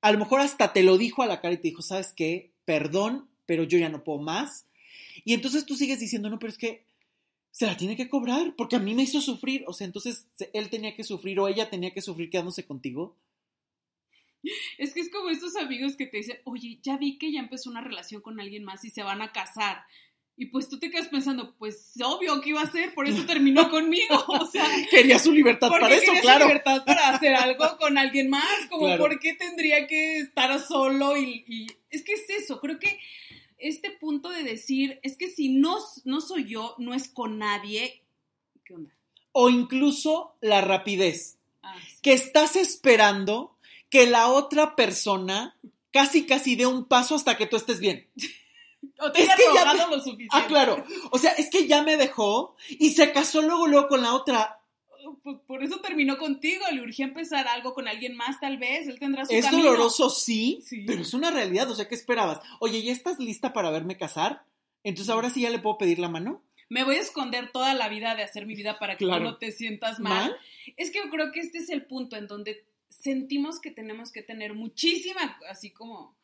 [0.00, 2.52] A lo mejor hasta te lo dijo a la cara y te dijo, ¿sabes qué?
[2.64, 4.66] Perdón, pero yo ya no puedo más.
[5.24, 6.84] Y entonces tú sigues diciendo, no, pero es que
[7.50, 9.64] se la tiene que cobrar, porque a mí me hizo sufrir.
[9.66, 13.16] O sea, entonces él tenía que sufrir o ella tenía que sufrir quedándose contigo.
[14.76, 17.70] Es que es como estos amigos que te dicen, oye, ya vi que ya empezó
[17.70, 19.84] una relación con alguien más y se van a casar.
[20.36, 23.70] Y pues tú te quedas pensando, pues obvio que iba a ser, por eso terminó
[23.70, 24.16] conmigo.
[24.28, 26.42] O sea, quería su libertad para eso, quería claro.
[26.42, 29.04] Su libertad para hacer algo con alguien más, como claro.
[29.04, 32.98] por qué tendría que estar solo y, y, es que es eso, creo que
[33.58, 38.02] este punto de decir, es que si no, no soy yo, no es con nadie,
[38.64, 38.92] ¿qué onda?
[39.32, 41.96] O incluso la rapidez, Ah, sí.
[42.02, 43.56] que estás esperando
[43.90, 45.56] que la otra persona
[45.92, 48.08] casi casi dé un paso hasta que tú estés bien.
[49.00, 50.28] O te Es que ya me- lo suficiente.
[50.30, 50.84] Ah, claro.
[51.10, 54.60] O sea, es que ya me dejó y se casó luego, luego con la otra.
[55.22, 58.98] Pues por eso terminó contigo, le urgía empezar algo con alguien más, tal vez, él
[58.98, 59.64] tendrá su Es camino.
[59.64, 60.84] doloroso, sí, Sí.
[60.86, 61.70] pero es una realidad.
[61.70, 62.40] O sea, ¿qué esperabas?
[62.60, 64.44] Oye, ¿ya estás lista para verme casar?
[64.82, 66.42] Entonces ahora sí ya le puedo pedir la mano.
[66.68, 69.24] Me voy a esconder toda la vida de hacer mi vida para que Claro.
[69.24, 70.30] tú no te sientas mal.
[70.30, 70.36] ¿Mal?
[70.76, 74.22] Es que yo creo que este es el punto en donde sentimos que tenemos que
[74.22, 76.16] tener muchísima, así como,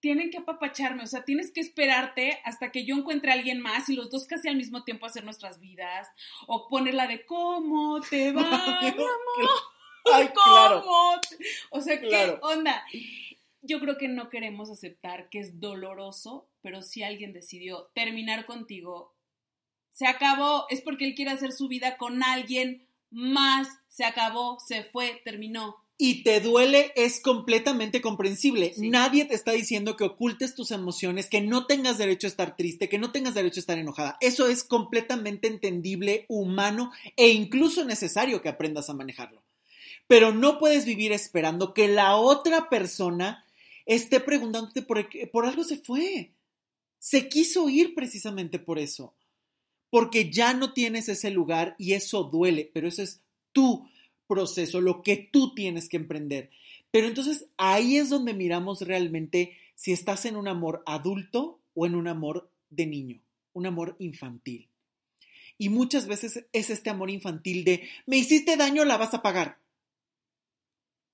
[0.00, 3.88] tienen que apapacharme, o sea, tienes que esperarte hasta que yo encuentre a alguien más
[3.88, 6.08] y los dos casi al mismo tiempo hacer nuestras vidas,
[6.46, 9.50] o ponerla de cómo te va, mi amor,
[10.12, 10.82] Ay, claro.
[10.82, 11.36] cómo te-".
[11.70, 12.40] O sea, Claro.
[12.40, 12.84] ¿qué onda?
[13.62, 19.14] Yo creo que no queremos aceptar que es doloroso, pero si alguien decidió terminar contigo,
[19.90, 24.84] se acabó, es porque él quiere hacer su vida con alguien más, se acabó, se
[24.84, 25.76] fue, terminó.
[26.00, 28.72] Y te duele es completamente comprensible.
[28.74, 28.88] Sí.
[28.88, 32.88] Nadie te está diciendo que ocultes tus emociones, que no tengas derecho a estar triste,
[32.88, 34.16] que no tengas derecho a estar enojada.
[34.20, 39.42] Eso es completamente entendible, humano e incluso necesario que aprendas a manejarlo.
[40.06, 43.44] Pero no puedes vivir esperando que la otra persona
[43.84, 46.32] esté preguntándote por, qué- por algo se fue.
[47.00, 49.14] Se quiso ir precisamente por eso.
[49.90, 53.20] Porque ya no tienes ese lugar y eso duele, pero eso es
[53.52, 53.88] tu
[54.28, 56.50] proceso, lo que tú tienes que emprender.
[56.92, 61.94] Pero entonces ahí es donde miramos realmente si estás en un amor adulto o en
[61.94, 63.20] un amor de niño,
[63.52, 64.68] un amor infantil.
[65.58, 69.58] Y muchas veces es este amor infantil de, me hiciste daño, la vas a pagar.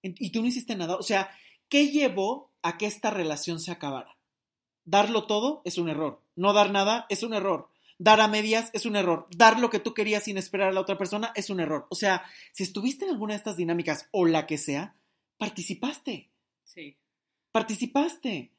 [0.02, 0.96] Y tú no hiciste nada.
[0.96, 1.30] O sea,
[1.70, 4.18] ¿qué llevó a que esta relación se acabara?
[4.84, 6.20] Darlo todo es un error.
[6.36, 7.70] No dar nada es un error.
[7.98, 9.26] Dar a medias es un error.
[9.30, 11.86] Dar lo que tú querías sin esperar a la otra persona es un error.
[11.90, 14.96] O sea, si estuviste en alguna de estas dinámicas o la que sea,
[15.38, 16.30] participaste.
[16.64, 16.96] Sí.
[17.52, 18.52] Participaste.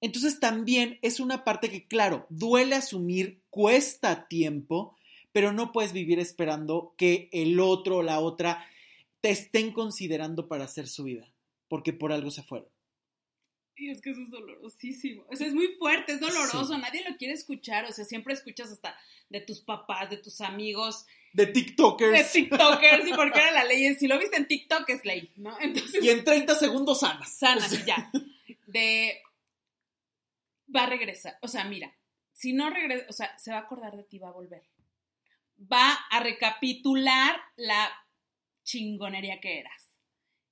[0.00, 4.96] Entonces también es una parte que, claro, duele asumir, cuesta tiempo,
[5.32, 8.64] pero no puedes vivir esperando que el otro o la otra
[9.20, 11.32] te estén considerando para hacer su vida,
[11.68, 12.68] porque por algo se fueron.
[13.78, 15.24] Y es que eso es dolorosísimo.
[15.30, 16.74] O sea, es muy fuerte, es doloroso.
[16.74, 16.80] Sí.
[16.80, 17.84] Nadie lo quiere escuchar.
[17.84, 22.32] O sea, siempre escuchas hasta de tus papás, de tus amigos, De de TikTokers.
[22.32, 23.06] TikTokers.
[23.06, 23.94] y porque era la ley.
[23.94, 25.56] Si lo viste en TikTok, es ley, ¿no?
[25.60, 27.32] Entonces, Y en 30 segundos sanas.
[27.38, 28.10] sanas y ya.
[28.66, 29.22] De.
[30.74, 31.38] Va a regresar.
[31.40, 31.94] O sea, mira,
[32.32, 34.62] si no regresa, o sea, se va a acordar de ti, va a volver.
[35.60, 37.90] Va a recapitular la
[38.64, 39.87] chingonería que eras.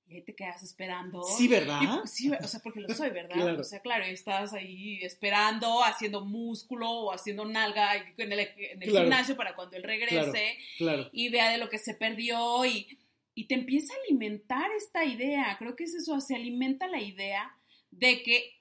[0.09, 1.21] Y ahí te quedas esperando.
[1.23, 1.81] Sí, ¿verdad?
[1.81, 3.35] Y- sí, o sea, porque lo soy, ¿verdad?
[3.35, 3.59] Claro.
[3.61, 8.89] O sea, claro, estás ahí esperando, haciendo músculo o haciendo nalga en el, en el
[8.89, 9.05] Claro.
[9.05, 11.09] gimnasio para cuando él regrese Claro.
[11.11, 12.97] y vea de lo que se perdió y,
[13.35, 15.55] y te empieza a alimentar esta idea.
[15.59, 17.55] Creo que es eso, se alimenta la idea
[17.91, 18.53] de que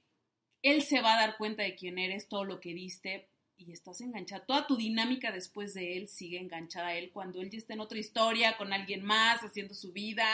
[0.62, 3.28] él se va a dar cuenta de quién eres, todo lo que diste
[3.58, 4.44] y estás enganchada.
[4.44, 7.80] Toda tu dinámica después de él sigue enganchada a él cuando él ya está en
[7.80, 10.26] otra historia, con alguien más, haciendo su vida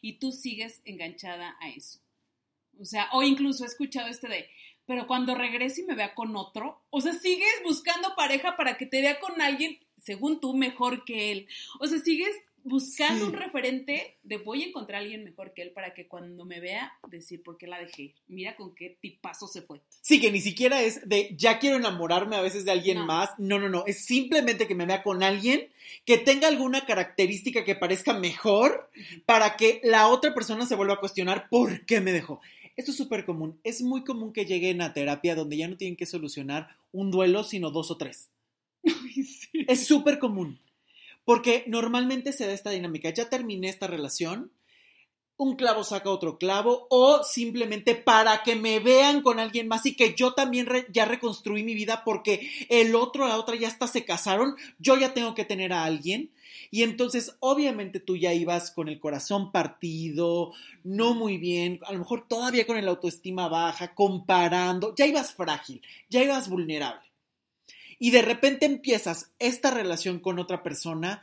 [0.00, 2.00] y tú sigues enganchada a eso.
[2.78, 4.48] O sea, o incluso he escuchado este de,
[4.86, 8.86] pero cuando regrese y me vea con otro, o sea, sigues buscando pareja para que
[8.86, 11.48] te vea con alguien, según tú, mejor que él.
[11.80, 12.34] O sea, sigues
[12.64, 13.30] buscando Sí.
[13.30, 16.60] un referente de voy a encontrar a alguien mejor que él para que cuando me
[16.60, 18.02] vea decir por qué la dejé.
[18.02, 18.14] ir.
[18.26, 19.80] Mira con qué tipazo se fue.
[20.00, 23.06] Sí, que ni siquiera es de ya quiero enamorarme a veces de alguien No.
[23.06, 23.30] más.
[23.38, 23.84] No, no, no.
[23.86, 25.68] Es simplemente que me vea con alguien
[26.06, 28.90] que tenga alguna característica que parezca mejor
[29.26, 32.40] para que la otra persona se vuelva a cuestionar por qué me dejó.
[32.76, 33.60] Esto es súper común.
[33.62, 37.44] Es muy común que lleguen a terapia donde ya no tienen que solucionar un duelo,
[37.44, 38.30] sino dos o tres.
[39.68, 40.58] Es súper común.
[41.24, 43.10] Porque normalmente se da esta dinámica.
[43.10, 44.52] Ya terminé esta relación,
[45.36, 49.96] un clavo saca otro clavo, o simplemente para que me vean con alguien más y
[49.96, 54.04] que yo también ya reconstruí mi vida porque el otro, la otra ya hasta se
[54.04, 56.30] casaron, yo ya tengo que tener a alguien.
[56.70, 60.52] Y entonces, obviamente, tú ya ibas con el corazón partido,
[60.82, 65.82] no muy bien, a lo mejor todavía con el autoestima baja, comparando, ya ibas frágil,
[66.08, 67.13] ya ibas vulnerable
[68.04, 71.22] y de repente empiezas esta relación con otra persona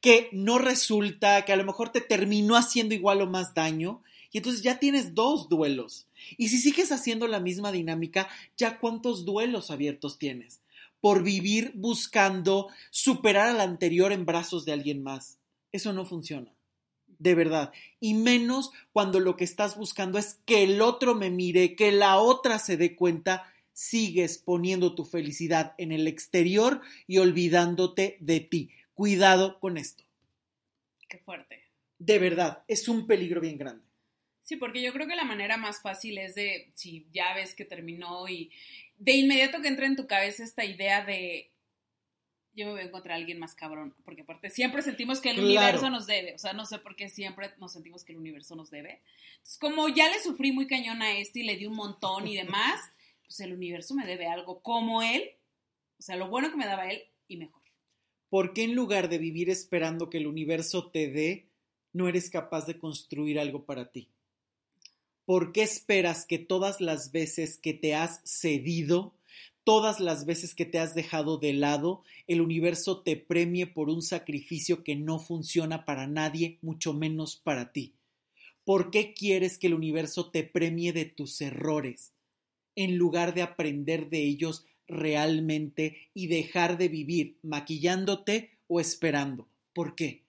[0.00, 4.38] que no resulta, que a lo mejor te terminó haciendo igual o más daño, y
[4.38, 6.06] entonces ya tienes dos duelos.
[6.38, 10.62] Y si sigues haciendo la misma dinámica, ya cuántos duelos abiertos tienes
[11.02, 15.36] por vivir buscando superar al anterior en brazos de alguien más.
[15.70, 16.50] Eso no funciona.
[17.18, 17.74] De verdad.
[18.00, 22.16] Y menos cuando lo que estás buscando es que el otro me mire, que la
[22.16, 28.70] otra se dé cuenta sigues poniendo tu felicidad en el exterior y olvidándote de ti.
[28.94, 30.04] Cuidado con esto.
[31.08, 31.62] Qué fuerte.
[31.98, 33.84] De verdad, es un peligro bien grande.
[34.44, 37.64] Sí, porque yo creo que la manera más fácil es de, si ya ves que
[37.64, 38.50] terminó y
[38.98, 41.48] de inmediato que entra en tu cabeza esta idea de
[42.54, 45.36] yo me voy a encontrar a alguien más cabrón, porque aparte siempre sentimos que el
[45.36, 45.48] Claro.
[45.48, 48.54] universo nos debe, o sea, no sé por qué siempre nos sentimos que el universo
[48.56, 49.00] nos debe.
[49.36, 52.36] Entonces, como ya le sufrí muy cañón a este y le di un montón y
[52.36, 52.78] demás,
[53.26, 55.22] pues el universo me debe algo como él,
[55.98, 57.62] o sea, lo bueno que me daba él y mejor.
[58.28, 61.48] ¿Por qué en lugar de vivir esperando que el universo te dé,
[61.92, 64.08] no eres capaz de construir algo para ti?
[65.24, 69.14] ¿Por qué esperas que todas las veces que te has cedido,
[69.64, 74.02] todas las veces que te has dejado de lado, el universo te premie por un
[74.02, 77.94] sacrificio que no funciona para nadie, mucho menos para ti?
[78.64, 82.11] ¿Por qué quieres que el universo te premie de tus errores
[82.76, 89.48] en lugar de aprender de ellos realmente y dejar de vivir maquillándote o esperando?
[89.72, 90.22] ¿Por qué?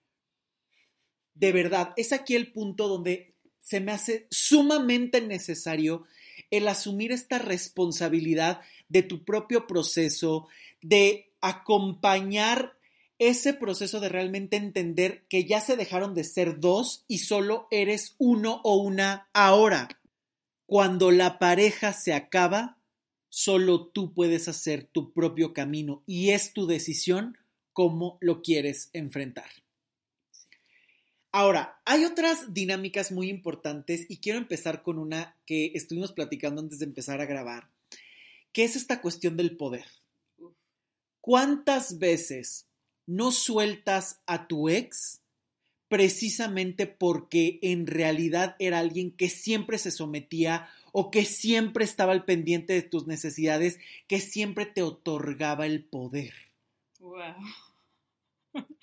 [1.35, 6.05] De verdad, es aquí el punto donde se me hace sumamente necesario
[6.51, 10.47] el asumir esta responsabilidad de tu propio proceso,
[10.81, 12.77] de acompañar
[13.17, 18.15] ese proceso de realmente entender que ya se dejaron de ser dos y solo eres
[18.17, 19.87] uno o una ahora.
[20.65, 22.77] Cuando la pareja se acaba,
[23.29, 27.37] solo tú puedes hacer tu propio camino y es tu decisión
[27.73, 29.49] cómo lo quieres enfrentar.
[31.31, 36.77] Ahora, hay otras dinámicas muy importantes y quiero empezar con una que estuvimos platicando antes
[36.77, 37.71] de empezar a grabar,
[38.51, 39.87] que es esta cuestión del poder.
[41.21, 42.67] ¿Cuántas veces
[43.07, 45.22] no sueltas a tu ex
[45.93, 52.25] precisamente porque en realidad era alguien que siempre se sometía o que siempre estaba al
[52.25, 53.77] pendiente de tus necesidades,
[54.07, 56.33] que siempre te otorgaba el poder?
[56.99, 57.35] Wow.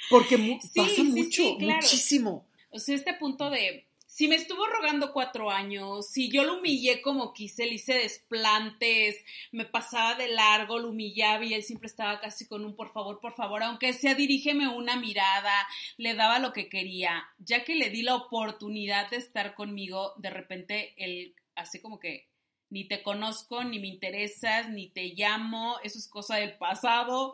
[0.08, 1.80] Porque mu- Sí, pasa sí, mucho, sí, claro.
[1.82, 2.46] muchísimo.
[2.70, 7.00] O sea, este punto de, si me estuvo rogando cuatro años, si yo lo humillé
[7.00, 12.18] como quise, le hice desplantes, me pasaba de largo, lo humillaba y él siempre estaba
[12.18, 15.52] casi con un por favor, por favor, aunque sea dirígeme una mirada,
[15.96, 17.28] le daba lo que quería.
[17.38, 22.26] Ya que le di la oportunidad de estar conmigo, de repente él hace como que
[22.68, 27.32] ni te conozco, ni me interesas, ni te llamo, eso es cosa del pasado.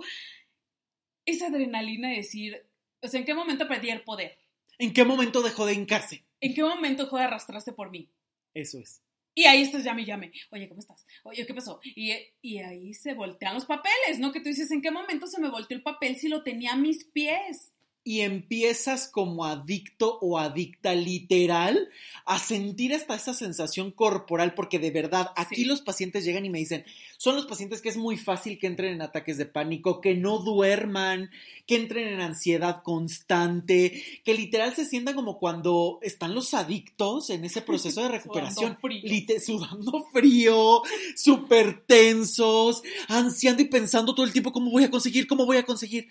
[1.24, 2.66] Esa adrenalina de decir,
[3.00, 4.36] o sea, ¿en qué momento perdí el poder?
[4.78, 6.25] ¿En qué momento dejó de hincarse?
[6.41, 8.11] ¿En qué momento dejó de arrastrarse por mí?
[8.55, 9.03] Eso es.
[9.34, 10.32] Y ahí estás, llame, llame.
[10.51, 11.05] Oye, ¿cómo estás?
[11.24, 11.78] Oye, ¿qué pasó?
[11.82, 14.32] Y, y ahí se voltean los papeles, ¿no?
[14.32, 16.76] Que tú dices, ¿en qué momento se me volteó el papel si lo tenía a
[16.76, 17.75] mis pies?
[18.09, 21.88] Y empiezas como adicto o adicta literal
[22.24, 25.64] a sentir hasta esa sensación corporal, porque de verdad, aquí Sí.
[25.64, 26.84] los pacientes llegan y me dicen,
[27.18, 30.38] son los pacientes que es muy fácil que entren en ataques de pánico, que no
[30.38, 31.30] duerman,
[31.66, 37.44] que entren en ansiedad constante, que literal se sientan como cuando están los adictos en
[37.44, 38.76] ese proceso de recuperación.
[38.80, 39.40] Sudando frío.
[39.40, 40.82] Sudando frío,
[41.16, 45.64] súper tensos, ansiando y pensando todo el tiempo cómo voy a conseguir, cómo voy a
[45.64, 46.09] conseguir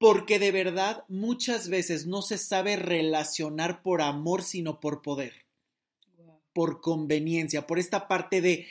[0.00, 5.44] porque de verdad muchas veces no se sabe relacionar por amor, sino por poder,
[6.54, 8.66] por conveniencia, por esta parte de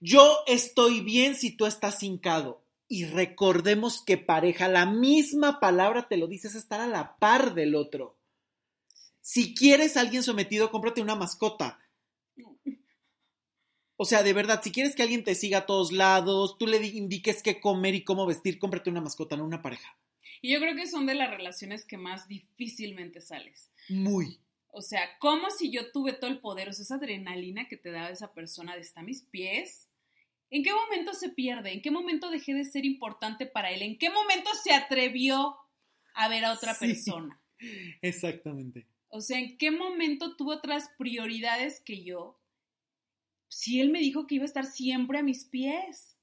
[0.00, 2.62] yo estoy bien si tú estás hincado.
[2.88, 7.74] Y recordemos que pareja, la misma palabra te lo dices, estar a la par del
[7.74, 8.16] otro.
[9.20, 11.78] Si quieres a alguien sometido, cómprate una mascota.
[13.96, 16.78] O sea, de verdad, si quieres que alguien te siga a todos lados, tú le
[16.86, 19.94] indiques qué comer y cómo vestir, cómprate una mascota, no una pareja.
[20.40, 23.70] Y yo creo que son de las relaciones que más difícilmente sales.
[23.88, 24.38] Muy.
[24.72, 27.90] O sea, como si yo tuve todo el poder, o sea, esa adrenalina que te
[27.90, 29.88] da esa persona de estar a mis pies.
[30.50, 31.72] ¿En qué momento se pierde?
[31.72, 33.82] ¿En qué momento dejé de ser importante para él?
[33.82, 35.56] ¿En qué momento se atrevió
[36.14, 37.40] a ver a otra persona?
[38.02, 38.86] Exactamente.
[39.08, 42.38] O sea, ¿en qué momento tuvo otras prioridades que yo?
[43.48, 46.16] Si él me dijo que iba a estar siempre a mis pies.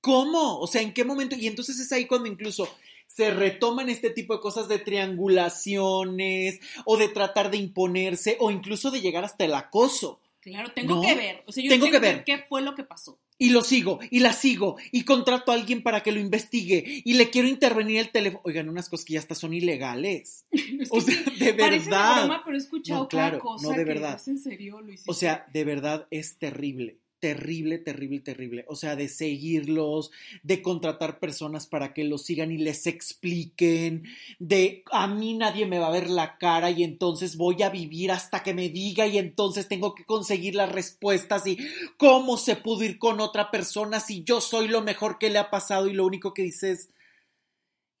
[0.00, 0.58] ¿Cómo?
[0.58, 1.36] O sea, ¿en qué momento?
[1.36, 2.68] Y entonces es ahí cuando incluso
[3.14, 8.90] se retoman este tipo de cosas de triangulaciones o de tratar de imponerse o incluso
[8.90, 10.20] de llegar hasta el acoso.
[10.40, 11.44] Claro, tengo que ver.
[11.46, 13.18] O sea, yo tengo, que ver qué fue lo que pasó.
[13.38, 17.14] Y lo sigo, y la sigo, y contrato a alguien para que lo investigue, y
[17.14, 18.42] le quiero intervenir el teléfono.
[18.44, 20.44] Oigan, unas cosas que ya hasta son ilegales.
[20.90, 22.26] o sea, de verdad.
[22.26, 24.20] Broma, pero he escuchado claro, cosa no de verdad.
[24.26, 28.64] en serio, O sea, de verdad es terrible terrible, terrible, terrible.
[28.66, 30.10] O sea, de seguirlos,
[30.42, 34.02] de contratar personas para que los sigan y les expliquen,
[34.40, 38.10] de a mí nadie me va a ver la cara y entonces voy a vivir
[38.10, 41.58] hasta que me diga y entonces tengo que conseguir las respuestas y
[41.96, 45.48] cómo se pudo ir con otra persona si yo soy lo mejor que le ha
[45.48, 46.88] pasado y lo único que dices,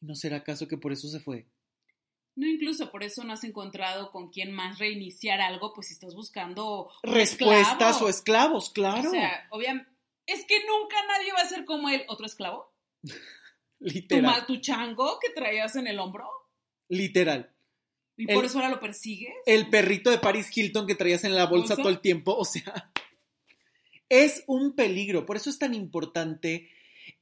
[0.00, 1.46] ¿no será acaso que por eso se fue?
[2.34, 6.14] No, incluso por eso no has encontrado con quién más reiniciar algo, pues si estás
[6.14, 9.08] buscando respuestas o esclavos, claro.
[9.08, 9.90] O sea, obviamente,
[10.26, 12.72] es que nunca nadie va a ser como él, otro esclavo.
[13.80, 14.46] Literal.
[14.46, 16.28] ¿Tu, chango que traías en el hombro?
[16.88, 17.50] Literal.
[18.16, 19.32] ¿Y por eso ahora lo persigues?
[19.46, 22.90] El perrito de Paris Hilton que traías en la bolsa todo el tiempo, o sea,
[24.08, 25.26] es un peligro.
[25.26, 26.70] Por eso es tan importante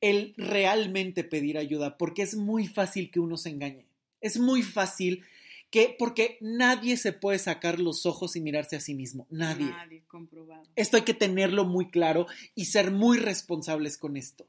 [0.01, 3.90] el realmente pedir ayuda, porque es muy fácil que uno se engañe.
[4.21, 5.25] Es muy fácil
[5.71, 9.27] que, porque nadie se puede sacar los ojos y mirarse a sí mismo.
[9.31, 9.67] Nadie.
[9.67, 10.65] Nadie, comprobado.
[10.75, 14.49] Esto hay que tenerlo muy claro y ser muy responsables con esto.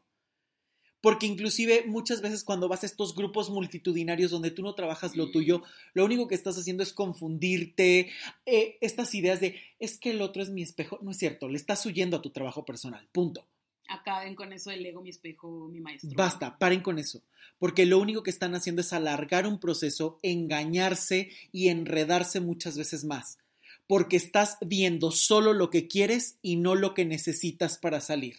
[1.00, 5.32] Porque inclusive muchas veces cuando vas a estos grupos multitudinarios donde tú no trabajas lo
[5.32, 5.64] tuyo,
[5.94, 8.12] lo único que estás haciendo es confundirte,
[8.46, 11.58] eh, estas ideas de es que el otro es mi espejo, no es cierto, le
[11.58, 13.48] estás huyendo a tu trabajo personal, punto
[13.92, 16.12] acaben con eso del ego, mi espejo, mi maestro.
[16.16, 17.22] Basta, paren con eso,
[17.60, 23.04] porque lo único que están haciendo es alargar un proceso, engañarse y enredarse muchas veces
[23.04, 23.38] más,
[23.88, 28.38] porque estás viendo solo lo que quieres y no lo que necesitas para salir.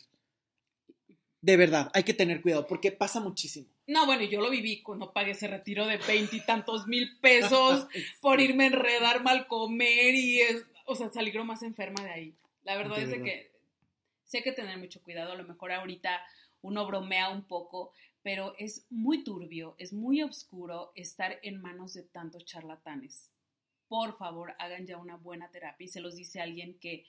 [1.41, 3.67] De verdad, hay que tener cuidado, porque pasa muchísimo.
[3.87, 7.87] No, bueno, yo lo viví cuando pagué ese retiro de veintitantos mil pesos
[8.21, 10.41] por irme a enredar mal comer y,
[10.87, 12.35] o sea, salir más enferma de ahí.
[12.63, 13.51] La verdad es que
[14.39, 16.21] hay que tener mucho cuidado, a lo mejor ahorita
[16.63, 22.03] uno bromea un poco, pero es muy turbio, es muy oscuro estar en manos de
[22.03, 23.31] tantos charlatanes.
[23.89, 27.05] Por favor, hagan ya una buena terapia y se los dice alguien que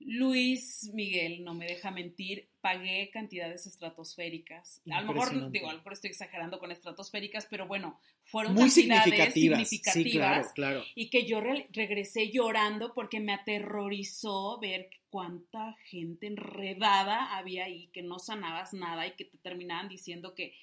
[0.00, 4.80] Luis Miguel, no me deja mentir, pagué cantidades estratosféricas.
[4.90, 8.70] A lo mejor, digo, a lo mejor estoy exagerando con estratosféricas, pero bueno, fueron Muy
[8.70, 10.52] cantidades significativas.
[10.52, 17.88] claro, Y que yo regresé llorando porque me aterrorizó ver cuánta gente enredada había ahí,
[17.88, 20.54] que no sanabas nada y que te terminaban diciendo que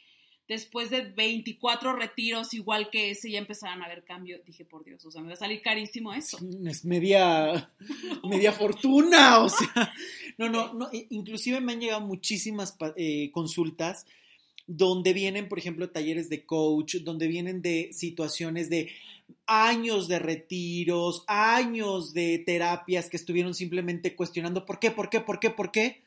[0.47, 4.39] después de 24 retiros igual que ese ya empezaban a haber cambio.
[4.45, 6.37] Dije, por Dios, o sea, me va a salir carísimo eso.
[6.65, 7.71] Es media,
[8.29, 9.93] media fortuna, o sea.
[10.37, 14.05] No, no, no, inclusive me han llegado muchísimas eh, consultas
[14.67, 18.91] donde vienen, por ejemplo, talleres de coach, donde vienen de situaciones de
[19.45, 25.39] años de retiros, años de terapias que estuvieron simplemente cuestionando por qué, por qué, por
[25.39, 26.03] qué, por qué.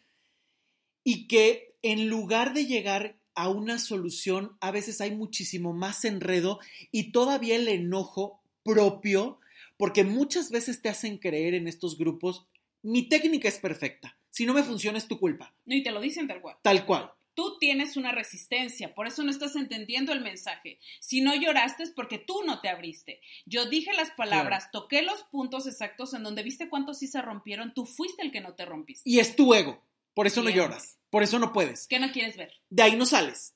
[1.04, 6.58] Y que en lugar de llegar a una solución, a veces hay muchísimo más enredo
[6.90, 9.38] y todavía el enojo propio,
[9.76, 12.48] porque muchas veces te hacen creer en estos grupos,
[12.82, 15.54] mi técnica es perfecta, si no me funciona es tu culpa.
[15.66, 16.56] Y te lo dicen tal cual.
[16.62, 17.12] Tal cual.
[17.34, 20.80] Tú tienes una resistencia, por eso no estás entendiendo el mensaje.
[20.98, 23.20] Si no lloraste es porque tú no te abriste.
[23.46, 27.72] Yo dije las palabras, toqué los puntos exactos en donde viste cuántos sí se rompieron,
[27.72, 29.08] tú fuiste el que no te rompiste.
[29.08, 29.80] Y es tu ego.
[30.12, 31.86] Por eso no lloras, por eso no puedes.
[31.86, 32.52] ¿Qué no quieres ver?
[32.70, 33.54] De ahí no sales.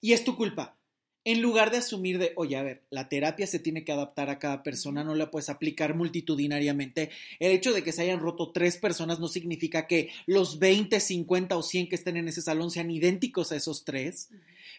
[0.00, 0.76] Y es tu culpa.
[1.26, 4.38] En lugar de asumir de, oye, a ver, la terapia se tiene que adaptar a
[4.38, 7.10] cada persona, no la puedes aplicar multitudinariamente.
[7.38, 11.56] El hecho de que se hayan roto tres personas no significa que los 20, 50
[11.56, 14.28] o 100 que estén en ese salón sean idénticos a esos tres.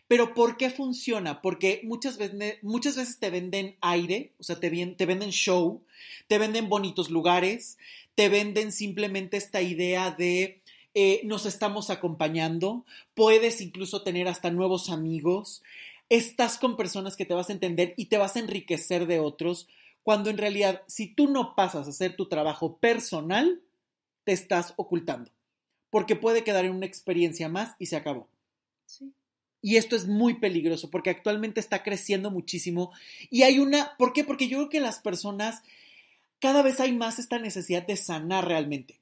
[0.07, 1.41] Pero ¿por qué funciona?
[1.41, 5.83] Porque muchas veces, muchas veces te venden aire, o sea, te, te venden show,
[6.27, 7.79] te venden bonitos lugares,
[8.13, 10.61] te venden simplemente esta idea de
[10.97, 15.61] eh, nos estamos acompañando, puedes incluso tener hasta nuevos amigos,
[16.09, 19.67] estás con personas que te vas a entender y te vas a enriquecer de otros,
[20.03, 23.63] Cuando en realidad, si tú no pasas a hacer tu trabajo personal,
[24.23, 25.31] te estás ocultando.
[25.89, 28.29] Porque puede quedar en una experiencia más y se acabó.
[28.85, 29.13] Sí.
[29.63, 32.91] Y esto es muy peligroso porque actualmente está creciendo muchísimo.
[33.31, 34.23] Y hay una, ¿por qué?
[34.23, 35.63] Porque yo creo que las personas,
[36.39, 38.99] cada vez hay más esta necesidad de sanar realmente.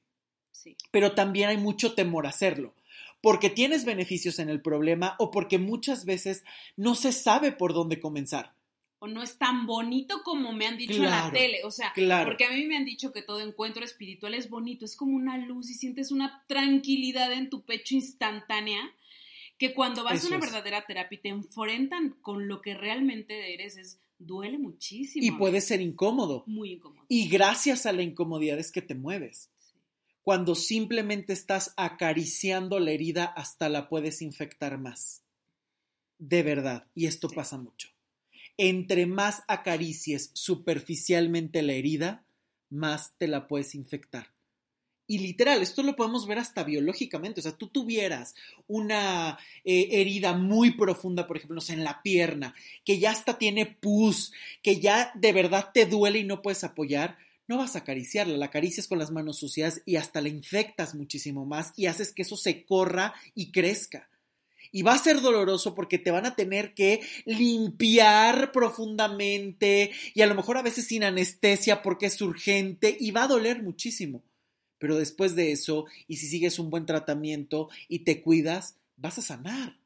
[0.54, 0.76] Sí.
[0.90, 2.74] Pero también hay mucho temor a hacerlo.
[3.20, 6.44] Porque tienes beneficios en el problema o porque muchas veces
[6.76, 8.54] no se sabe por dónde comenzar.
[8.98, 11.64] O no es tan bonito como me han dicho en la tele.
[11.64, 12.26] O sea, claro.
[12.26, 15.38] porque a mí me han dicho que todo encuentro espiritual es bonito, es como una
[15.38, 18.94] luz y sientes una tranquilidad en tu pecho instantánea
[19.58, 20.52] que cuando vas Eso a una es.
[20.52, 25.24] verdadera terapia y te enfrentan con lo que realmente eres, es duele muchísimo.
[25.24, 26.44] Y puede ser incómodo.
[26.46, 27.04] muy incómodo.
[27.08, 29.50] Y gracias a la incomodidad es que te mueves.
[30.24, 35.22] Cuando simplemente estás acariciando la herida hasta la puedes infectar más.
[36.18, 36.88] De verdad.
[36.94, 37.36] Y esto Sí.
[37.36, 37.90] pasa mucho.
[38.56, 42.26] Entre más acaricies superficialmente la herida,
[42.70, 44.32] más te la puedes infectar.
[45.06, 47.40] Y literal, esto lo podemos ver hasta biológicamente.
[47.40, 48.34] O sea, tú tuvieras
[48.66, 52.54] una eh, herida muy profunda, por ejemplo, no sé, en la pierna,
[52.86, 57.18] que ya hasta tiene pus, que ya de verdad te duele y no puedes apoyar,
[57.46, 61.44] no vas a acariciarla, la acaricias con las manos sucias y hasta la infectas muchísimo
[61.44, 64.08] más y haces que eso se corra y crezca.
[64.72, 70.26] Y va a ser doloroso porque te van a tener que limpiar profundamente y a
[70.26, 74.22] lo mejor a veces sin anestesia porque es urgente y va a doler muchísimo.
[74.78, 79.22] Pero después de eso, y si sigues un buen tratamiento y te cuidas, vas a
[79.22, 79.78] sanar.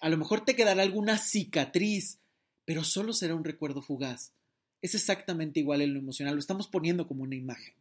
[0.00, 2.18] A lo mejor te quedará alguna cicatriz,
[2.64, 4.32] pero solo será un recuerdo fugaz.
[4.80, 7.74] Es exactamente igual en lo emocional, lo estamos poniendo como una imagen.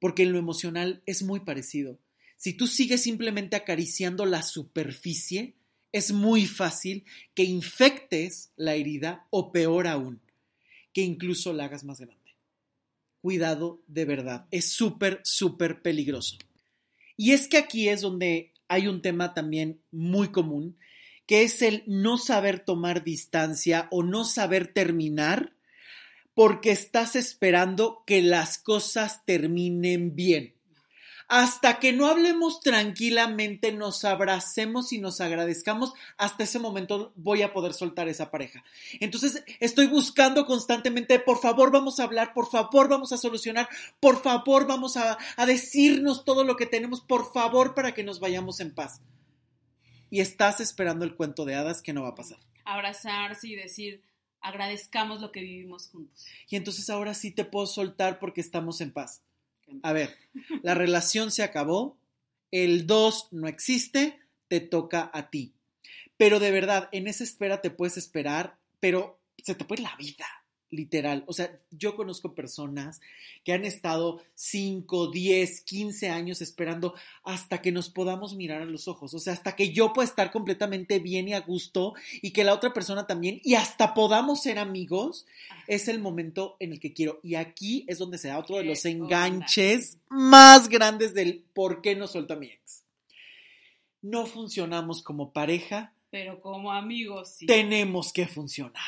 [0.00, 1.98] Porque en lo emocional es muy parecido.
[2.36, 5.54] Si tú sigues simplemente acariciando la superficie,
[5.92, 10.20] es muy fácil que infectes la herida o peor aún,
[10.92, 12.36] que incluso la hagas más grande.
[13.20, 16.36] Cuidado de verdad, es súper, súper peligroso.
[17.16, 20.76] Y es que aquí es donde hay un tema también muy común,
[21.26, 25.52] que es el no saber tomar distancia o no saber terminar
[26.38, 30.54] porque estás esperando que las cosas terminen bien.
[31.26, 37.52] Hasta que no hablemos tranquilamente, nos abracemos y nos agradezcamos, hasta ese momento voy a
[37.52, 38.62] poder soltar esa pareja.
[39.00, 43.68] Entonces estoy buscando constantemente, por favor vamos a hablar, por favor vamos a solucionar,
[43.98, 48.20] por favor vamos a, a decirnos todo lo que tenemos, por favor para que nos
[48.20, 49.00] vayamos en paz.
[50.08, 52.38] Y estás esperando el cuento de hadas que no va a pasar.
[52.64, 54.04] Abrazarse y decir,
[54.40, 56.26] agradezcamos lo que vivimos juntos.
[56.48, 59.22] Y entonces ahora sí te puedo soltar porque estamos en paz.
[59.82, 60.16] A ver,
[60.62, 61.98] la relación se acabó,
[62.50, 64.18] el 2 no existe,
[64.48, 65.52] te toca a ti.
[66.16, 70.26] Pero de verdad, en esa espera te puedes esperar, pero se te puede la vida,
[70.70, 71.24] literal.
[71.26, 73.00] O sea, yo conozco personas
[73.44, 76.94] que han estado 5, 10, 15 años esperando
[77.24, 79.14] hasta que nos podamos mirar a los ojos.
[79.14, 82.54] O sea, hasta que yo pueda estar completamente bien y a gusto y que la
[82.54, 85.26] otra persona también y hasta podamos ser amigos
[85.66, 87.20] es el momento en el que quiero.
[87.22, 91.96] Y aquí es donde se da otro de los enganches más grandes del por qué
[91.96, 92.82] no suelto a mi ex.
[94.00, 97.46] No funcionamos como pareja, Pero como amigos, sí.
[97.46, 98.82] tenemos que funcionar.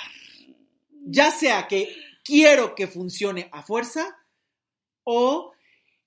[1.00, 1.94] Ya sea que
[2.24, 4.16] quiero que funcione a fuerza
[5.04, 5.52] o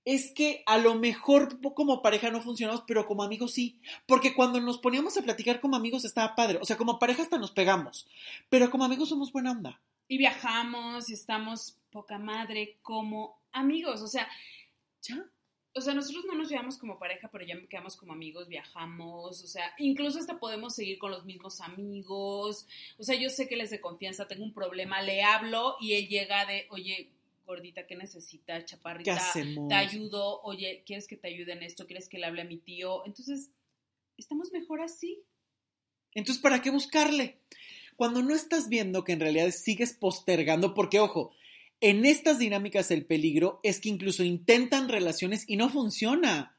[0.05, 3.79] es que a lo mejor como pareja no funcionamos, pero como amigos sí.
[4.05, 6.59] Porque cuando nos poníamos a platicar como amigos estaba padre.
[6.61, 8.07] O sea, como pareja hasta nos pegamos,
[8.49, 9.79] pero como amigos somos buena onda.
[10.07, 14.01] Y viajamos y estamos poca madre como amigos.
[14.01, 14.27] O sea,
[15.03, 15.25] ¿Ya?
[15.75, 19.47] O sea, nosotros no nos llevamos como pareja, pero ya quedamos como amigos, viajamos, o
[19.47, 22.67] sea, incluso hasta podemos seguir con los mismos amigos.
[22.99, 26.07] O sea, yo sé que les de confianza, tengo un problema, le hablo y él
[26.07, 27.09] llega de, oye,
[27.45, 28.59] gordita, ¿qué necesitas?
[28.59, 29.67] ¿Qué Chaparrita, hacemos?
[29.67, 31.87] te ayudo, oye, ¿quieres que te ayude en esto?
[31.87, 33.03] ¿Quieres que le hable a mi tío?
[33.05, 33.49] Entonces,
[34.17, 35.23] estamos mejor así.
[36.13, 37.39] Entonces, ¿para qué buscarle?
[37.95, 41.31] Cuando no estás viendo que en realidad sigues postergando, porque ojo,
[41.83, 46.55] en estas dinámicas el peligro es que incluso intentan relaciones y no funciona.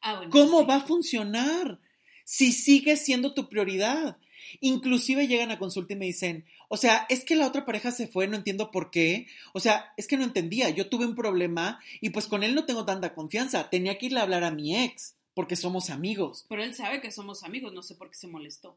[0.00, 0.66] Ah, bueno, ¿Cómo sí.
[0.66, 1.78] va a funcionar
[2.24, 4.16] si sigue siendo tu prioridad?
[4.58, 8.08] Inclusive llegan a consulta y me dicen, o sea, es que la otra pareja se
[8.08, 9.28] fue, no entiendo por qué.
[9.52, 12.64] O sea, es que no entendía, yo tuve un problema y pues con él no
[12.64, 13.70] tengo tanta confianza.
[13.70, 16.46] Tenía que irle a hablar a mi ex porque somos amigos.
[16.48, 18.76] Pero él sabe que somos amigos, no sé por qué se molestó.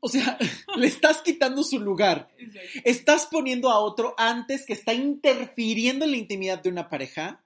[0.00, 0.38] O sea,
[0.76, 2.28] le estás quitando su lugar.
[2.84, 7.44] Estás poniendo a otro antes que está interfiriendo en la intimidad de una pareja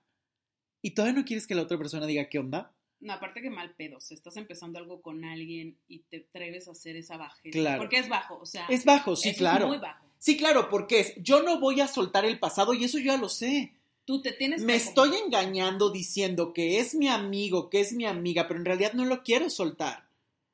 [0.82, 2.72] y todavía no quieres que la otra persona diga qué onda.
[3.00, 6.68] No, aparte que mal pedo, o sea, estás empezando algo con alguien y te atreves
[6.68, 7.58] a hacer esa bajeza.
[7.58, 7.78] Claro.
[7.78, 8.66] Porque es bajo, o sea.
[8.68, 9.64] Es bajo, sí, claro.
[9.64, 10.06] Es muy bajo.
[10.18, 13.16] Sí, claro, porque es, yo no voy a soltar el pasado y eso yo ya
[13.16, 13.72] lo sé.
[14.04, 18.04] Tú te tienes Me que estoy engañando diciendo que es mi amigo, que es mi
[18.04, 20.09] amiga, pero en realidad no lo quiero soltar.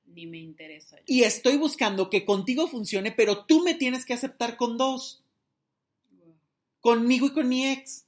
[0.07, 0.99] Ni me interesa.
[1.07, 5.23] Y estoy buscando que contigo funcione, pero tú me tienes que aceptar con dos.
[6.81, 8.05] Conmigo y con mi ex.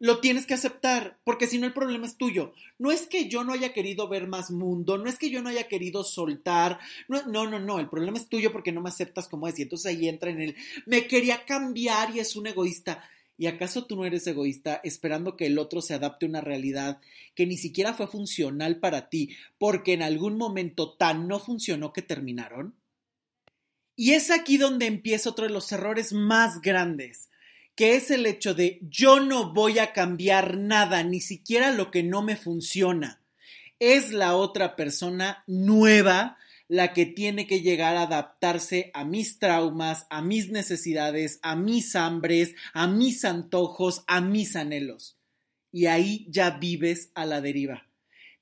[0.00, 2.52] Lo tienes que aceptar, porque si no el problema es tuyo.
[2.78, 5.48] No es que yo no haya querido ver más mundo, no es que yo no
[5.48, 6.78] haya querido soltar.
[7.08, 7.80] No, no, no, no.
[7.80, 9.58] El problema es tuyo porque no me aceptas como es.
[9.58, 13.02] Y entonces ahí entra en el, me quería cambiar y es un egoísta.
[13.40, 17.00] ¿Y acaso tú no eres egoísta esperando que el otro se adapte a una realidad
[17.36, 22.02] que ni siquiera fue funcional para ti porque en algún momento tan no funcionó que
[22.02, 22.74] terminaron?
[23.94, 27.30] Y es aquí donde empieza otro de los errores más grandes,
[27.76, 32.02] que es el hecho de yo no voy a cambiar nada, ni siquiera lo que
[32.02, 33.20] no me funciona.
[33.78, 36.38] Es la otra persona nueva
[36.68, 41.96] la que tiene que llegar a adaptarse a mis traumas, a mis necesidades, a mis
[41.96, 45.16] hambres, a mis antojos, a mis anhelos.
[45.72, 47.88] Y ahí ya vives a la deriva.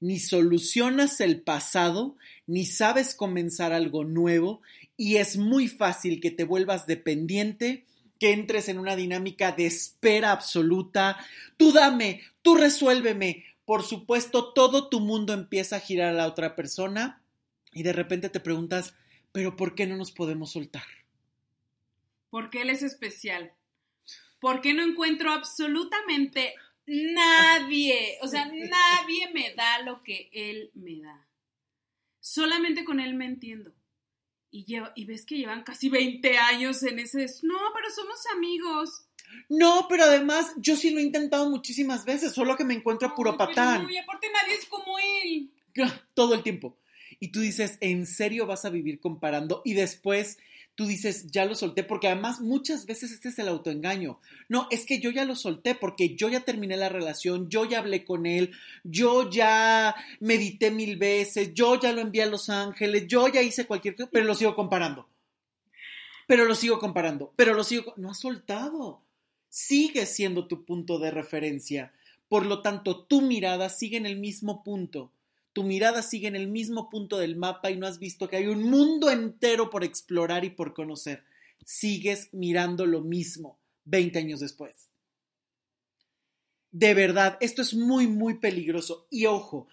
[0.01, 2.17] Ni solucionas el pasado,
[2.47, 4.61] ni sabes comenzar algo nuevo,
[4.97, 7.87] y es muy fácil que te vuelvas dependiente,
[8.19, 11.17] que entres en una dinámica de espera absoluta.
[11.57, 13.45] Tú dame, tú resuélveme.
[13.65, 17.23] Por supuesto, todo tu mundo empieza a girar a la otra persona
[17.77, 18.95] y de repente te preguntas,
[19.33, 20.87] pero ¿por qué no nos podemos soltar?
[22.31, 23.53] Porque él es especial.
[24.41, 26.55] ¿Por qué no encuentro absolutamente
[26.87, 28.17] nadie?
[28.23, 31.29] O sea, nadie me da lo que él me da.
[32.19, 33.75] Solamente con él me entiendo.
[34.51, 37.27] Y, lleva, y ves que llevan casi 20 años en ese...
[37.43, 39.07] No, pero somos amigos.
[39.51, 43.15] No, pero además yo sí lo he intentado muchísimas veces, solo que me encuentro a
[43.15, 43.83] puro Ay, patán.
[43.83, 45.53] no, y aparte nadie es como él.
[46.15, 46.79] Todo el tiempo.
[47.21, 49.63] Y tú dices, ¿en serio vas a vivir comparando?
[49.65, 50.39] Y después
[50.77, 54.21] tú dices, ya lo solté, porque además muchas veces este es el autoengaño.
[54.49, 57.79] No, es que yo ya lo solté porque yo ya terminé la relación, yo ya
[57.79, 58.53] hablé con él,
[58.85, 63.67] yo ya medité mil veces, yo ya lo envié a Los Ángeles, yo ya hice
[63.67, 65.09] cualquier cosa, pero lo sigo comparando.
[66.27, 67.95] Pero lo sigo comparando, pero lo sigo...
[67.97, 69.01] No has soltado.
[69.49, 71.93] Sigue siendo tu punto de referencia.
[72.29, 75.13] Por lo tanto, tu mirada sigue en el mismo punto
[75.57, 78.47] tu mirada sigue en el mismo punto del mapa y no has visto que hay
[78.47, 81.25] un mundo entero por explorar y por conocer.
[81.65, 84.91] Sigues mirando lo mismo 20 años después.
[86.73, 89.07] De verdad, esto es muy, muy peligroso.
[89.11, 89.67] Y ojo,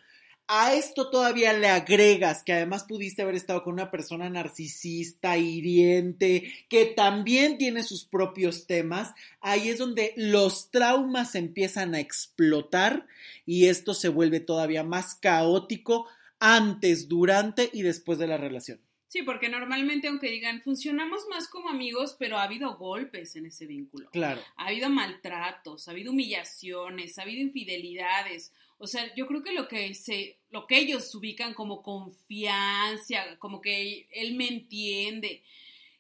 [0.48, 6.52] a esto todavía le agregas que además pudiste haber estado con una persona narcisista, hiriente,
[6.70, 13.08] que también tiene sus propios temas, ahí es donde los traumas empiezan a explotar
[13.46, 16.08] y esto se vuelve todavía más caótico
[16.40, 18.80] antes, durante y después de la relación.
[19.14, 23.68] Sí, porque normalmente, aunque digan, funcionamos más como amigos, pero ha habido golpes en ese
[23.68, 24.10] vínculo.
[24.10, 24.42] Claro.
[24.56, 28.52] Ha habido maltratos, ha habido humillaciones, ha habido infidelidades.
[28.84, 33.62] O sea, yo creo que lo que se, lo que ellos ubican como confianza, como
[33.62, 35.42] que él me entiende,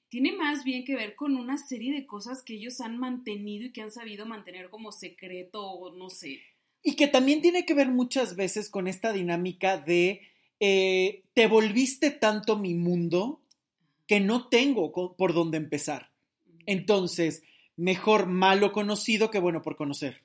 [0.09, 3.71] tiene más bien que ver con una serie de cosas que ellos han mantenido y
[3.71, 6.41] que han sabido mantener como secreto o no sé.
[6.83, 10.19] Y que también tiene que ver muchas veces con esta dinámica de
[10.59, 13.39] eh, te volviste tanto mi mundo
[14.07, 16.11] que no tengo por dónde empezar.
[16.65, 17.43] Entonces,
[17.77, 20.21] mejor malo conocido que bueno por conocer.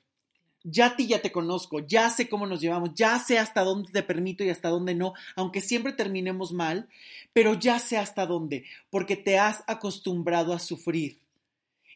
[0.63, 3.91] Ya a ti ya te conozco, ya sé cómo nos llevamos, ya sé hasta dónde
[3.91, 6.89] te permito y hasta dónde no, aunque siempre terminemos mal,
[7.33, 11.19] pero ya sé hasta dónde, porque te has acostumbrado a sufrir.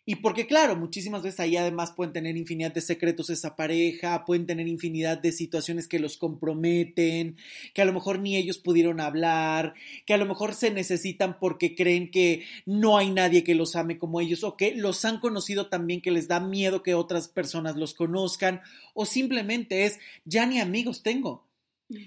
[0.06, 4.46] Y porque, claro, muchísimas veces ahí además pueden tener infinidad de secretos esa pareja, pueden
[4.46, 7.38] tener infinidad de situaciones que los comprometen,
[7.74, 9.76] que a lo mejor ni ellos pudieron hablar,
[10.06, 13.98] que a lo mejor se necesitan porque creen que no hay nadie que los ame
[13.98, 17.78] como ellos, o que los han conocido también que les da miedo que otras personas
[17.78, 18.60] los conozcan,
[18.94, 21.46] o simplemente es, ya ni amigos tengo.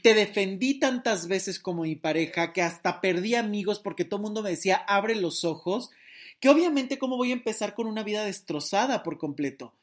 [0.02, 4.42] Te defendí tantas veces como mi pareja que hasta perdí amigos porque todo el mundo
[4.42, 5.90] me decía, abre los ojos
[6.40, 9.74] que obviamente cómo voy a empezar con una vida destrozada por completo.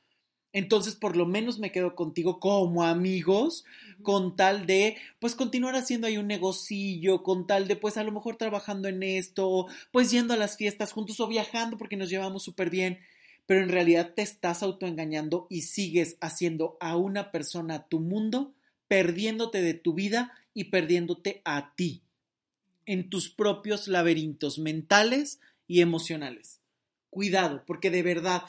[0.53, 3.65] Entonces, por lo menos me quedo contigo como amigos,
[4.03, 8.11] con tal de, pues, continuar haciendo ahí un negocillo, con tal de, pues, a lo
[8.11, 12.43] mejor trabajando en esto, pues, yendo a las fiestas juntos o viajando porque nos llevamos
[12.43, 12.99] súper bien.
[13.47, 18.53] Pero en realidad te estás autoengañando y sigues haciendo a una persona tu mundo,
[18.87, 22.03] perdiéndote de tu vida y perdiéndote a ti
[22.85, 25.39] en tus propios laberintos mentales
[25.73, 26.59] y emocionales.
[27.09, 28.43] Cuidado, porque de verdad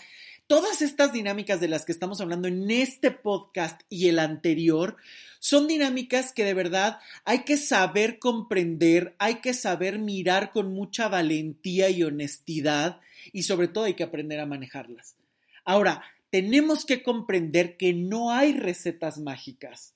[0.46, 4.98] Todas estas dinámicas de las que estamos hablando en este podcast y el anterior
[5.38, 11.08] son dinámicas que de verdad hay que saber comprender, hay que saber mirar con mucha
[11.08, 13.00] valentía y honestidad
[13.32, 15.16] y sobre todo hay que aprender a manejarlas.
[15.64, 19.93] Ahora, tenemos que comprender que no hay recetas mágicas.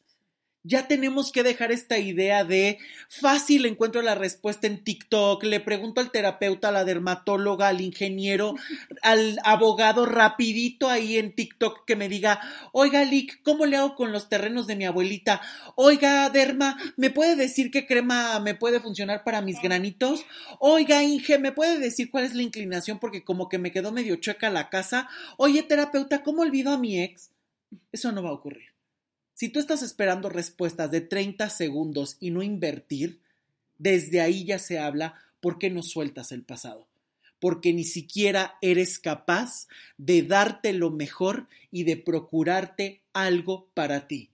[0.64, 2.78] Ya tenemos que dejar esta idea de
[3.08, 8.56] fácil encuentro la respuesta en TikTok, le pregunto al terapeuta, a la dermatóloga, al ingeniero,
[9.02, 12.40] al abogado rapidito ahí en TikTok que me diga,
[12.72, 15.40] oiga Lick, ¿cómo le hago con los terrenos de mi abuelita?
[15.76, 20.24] Oiga Derma, ¿me puede decir qué crema me puede funcionar para mis granitos?
[20.58, 24.16] Oiga Inge, ¿me puede decir cuál es la inclinación porque como que me quedó medio
[24.16, 25.08] chueca la casa?
[25.36, 27.30] Oye terapeuta, ¿cómo olvido a mi ex?
[27.92, 28.77] Eso no va a ocurrir.
[29.38, 33.20] Si tú estás esperando respuestas de 30 segundos y no invertir,
[33.78, 36.88] desde ahí ya se habla por qué no sueltas el pasado.
[37.38, 44.30] Porque ni siquiera eres capaz de darte lo mejor y de procurarte algo para ti.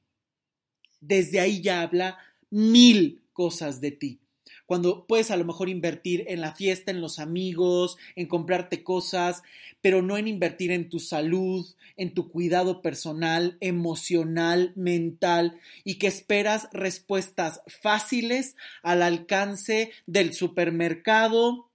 [1.03, 2.17] Desde ahí ya habla
[2.49, 4.21] mil cosas de ti
[4.67, 9.43] cuando puedes a lo mejor invertir en la fiesta, en los amigos, en comprarte cosas,
[9.81, 16.07] pero no en invertir en tu salud, en tu cuidado personal, emocional, mental, y que
[16.07, 21.71] esperas respuestas fáciles al alcance del supermercado,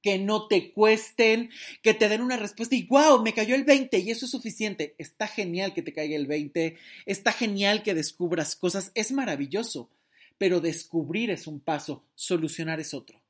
[0.00, 1.50] que no te cuesten,
[1.82, 4.94] que te den una respuesta y wow, me cayó el 20 y eso es suficiente.
[4.98, 9.90] Está genial que te caiga el 20, está genial que descubras cosas, es maravilloso
[10.38, 13.20] pero descubrir es un paso, solucionar es otro.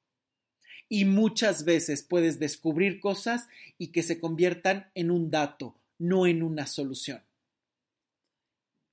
[0.89, 6.43] Y muchas veces puedes descubrir cosas y que se conviertan en un dato, no en
[6.43, 7.23] una solución.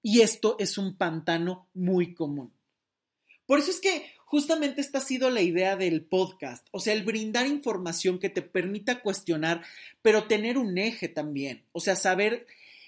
[0.01, 2.51] Y esto es un pantano muy común.
[3.45, 7.03] Por eso es que justamente esta ha sido la idea del podcast, o sea, el
[7.03, 9.63] brindar información que te permita cuestionar,
[10.01, 12.47] pero tener un eje también, o sea, saber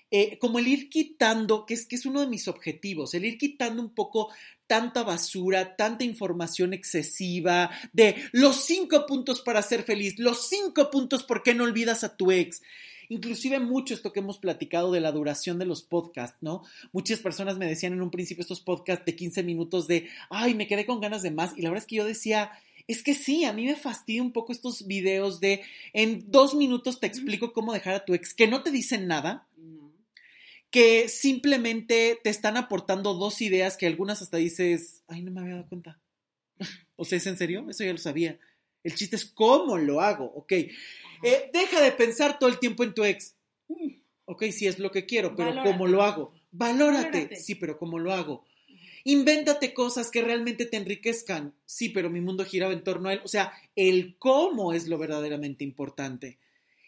[0.09, 3.37] eh, como el ir quitando, que es, que es uno de mis objetivos, el ir
[3.37, 4.29] quitando un poco
[4.67, 11.23] tanta basura, tanta información excesiva, de los cinco puntos para ser feliz, los cinco puntos
[11.23, 12.61] por qué no olvidas a tu ex.
[13.09, 16.63] Inclusive mucho esto que hemos platicado de la duración de los podcasts, ¿no?
[16.91, 20.67] Muchas personas me decían en un principio estos podcasts de 15 minutos de, ay, me
[20.67, 21.53] quedé con ganas de más.
[21.57, 22.51] Y la verdad es que yo decía,
[22.87, 25.61] es que sí, a mí me fastidia un poco estos videos de,
[25.93, 29.46] en dos minutos te explico cómo dejar a tu ex, que no te dicen nada
[30.69, 35.55] que simplemente te están aportando dos ideas que algunas hasta dices, ay, no me había
[35.55, 35.99] dado cuenta.
[36.95, 37.65] o sea, ¿es en serio?
[37.69, 38.39] Eso ya lo sabía.
[38.83, 40.51] El chiste es cómo lo hago, ok.
[40.51, 43.35] Eh, deja de pensar todo el tiempo en tu ex.
[44.25, 46.33] Ok, sí es lo que quiero, pero ¿cómo lo hago?
[46.51, 47.35] Valórate.
[47.35, 48.45] Sí, pero ¿cómo lo hago?
[49.03, 51.53] Invéntate cosas que realmente te enriquezcan.
[51.65, 53.21] Sí, pero mi mundo giraba en torno a él.
[53.23, 56.39] O sea, el cómo es lo verdaderamente importante.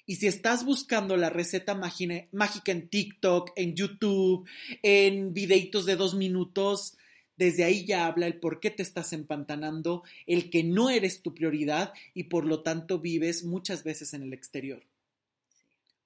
[0.10, 4.49] Y si estás buscando la receta mágica en TikTok, en YouTube,
[4.82, 6.97] en videitos de dos minutos,
[7.38, 11.36] desde ahí ya habla el por qué te estás empantanando, el que no eres tu
[11.36, 14.82] prioridad y por lo tanto vives muchas veces en el exterior.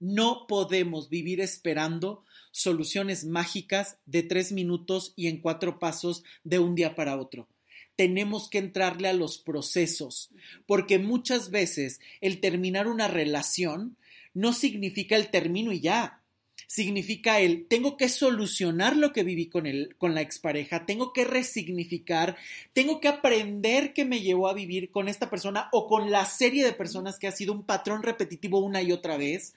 [0.02, 6.76] No podemos vivir esperando soluciones mágicas de tres minutos y en cuatro pasos de un
[6.76, 7.48] día para otro
[7.96, 10.32] tenemos que entrarle a los procesos,
[10.66, 13.98] porque muchas veces el terminar una relación
[14.34, 16.20] no significa el término y ya.
[16.68, 21.24] Significa el tengo que solucionar lo que viví con el, con la expareja, tengo que
[21.24, 22.36] resignificar,
[22.74, 26.66] tengo que aprender qué me llevó a vivir con esta persona o con la serie
[26.66, 29.54] de personas que ha sido un patrón repetitivo una y otra vez.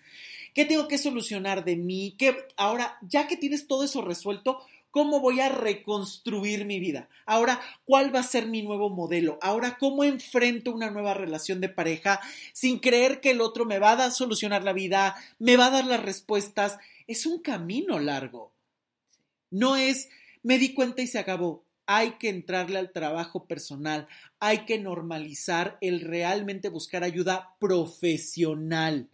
[0.52, 2.14] ¿Qué tengo que solucionar de mí?
[2.18, 4.60] ¿Qué, ahora, ya que tienes todo eso resuelto,
[4.96, 7.10] ¿Cómo voy a reconstruir mi vida?
[7.26, 9.38] Ahora, ¿cuál va a ser mi nuevo modelo?
[9.42, 12.18] Ahora, ¿cómo enfrento una nueva relación de pareja
[12.54, 15.84] sin creer que el otro me va a solucionar la vida, me va a dar
[15.84, 16.78] las respuestas?
[17.06, 18.54] Es un camino largo.
[19.50, 20.08] No es,
[20.42, 21.66] me di cuenta y se acabó.
[21.84, 24.08] Hay que entrarle al trabajo personal,
[24.40, 29.10] hay que normalizar el realmente buscar ayuda profesional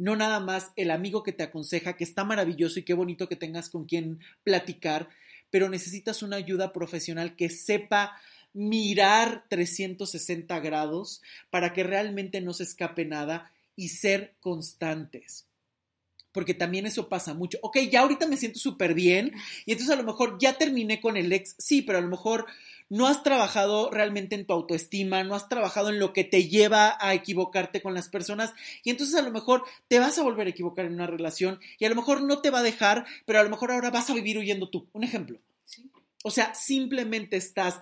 [0.00, 3.36] no nada más el amigo que te aconseja, que está maravilloso y qué bonito que
[3.36, 5.10] tengas con quien platicar,
[5.50, 8.18] pero necesitas una ayuda profesional que sepa
[8.54, 11.20] mirar 360 grados
[11.50, 15.46] para que realmente no se escape nada y ser constantes.
[16.32, 17.58] Porque también eso pasa mucho.
[17.60, 19.32] Ok, ya ahorita me siento súper bien
[19.66, 22.46] y entonces a lo mejor ya terminé con el ex, sí, pero a lo mejor
[22.90, 26.98] no has trabajado realmente en tu autoestima, no has trabajado en lo que te lleva
[27.00, 30.50] a equivocarte con las personas y entonces a lo mejor te vas a volver a
[30.50, 33.44] equivocar en una relación y a lo mejor no te va a dejar, pero a
[33.44, 34.88] lo mejor ahora vas a vivir huyendo tú.
[34.92, 35.38] Un ejemplo.
[36.24, 37.80] O sea, simplemente estás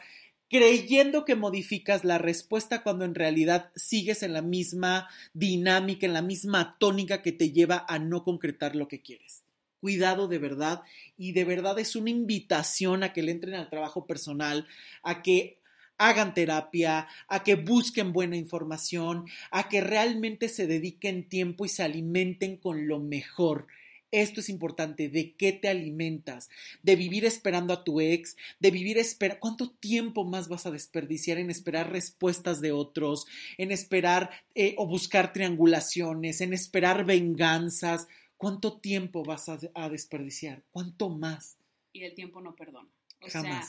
[0.50, 6.22] creyendo que modificas la respuesta cuando en realidad sigues en la misma dinámica, en la
[6.22, 9.42] misma tónica que te lleva a no concretar lo que quieres.
[9.80, 10.82] Cuidado de verdad
[11.16, 14.66] y de verdad es una invitación a que le entren al trabajo personal,
[15.02, 15.58] a que
[15.98, 21.82] hagan terapia, a que busquen buena información, a que realmente se dediquen tiempo y se
[21.82, 23.66] alimenten con lo mejor.
[24.10, 26.48] Esto es importante, de qué te alimentas,
[26.82, 31.36] de vivir esperando a tu ex, de vivir esperando, ¿cuánto tiempo más vas a desperdiciar
[31.36, 33.26] en esperar respuestas de otros,
[33.58, 38.08] en esperar eh, o buscar triangulaciones, en esperar venganzas?
[38.38, 40.62] ¿Cuánto tiempo vas a, desperdiciar?
[40.70, 41.58] ¿Cuánto más?
[41.92, 42.88] Y el tiempo no perdona.
[43.20, 43.62] O sea,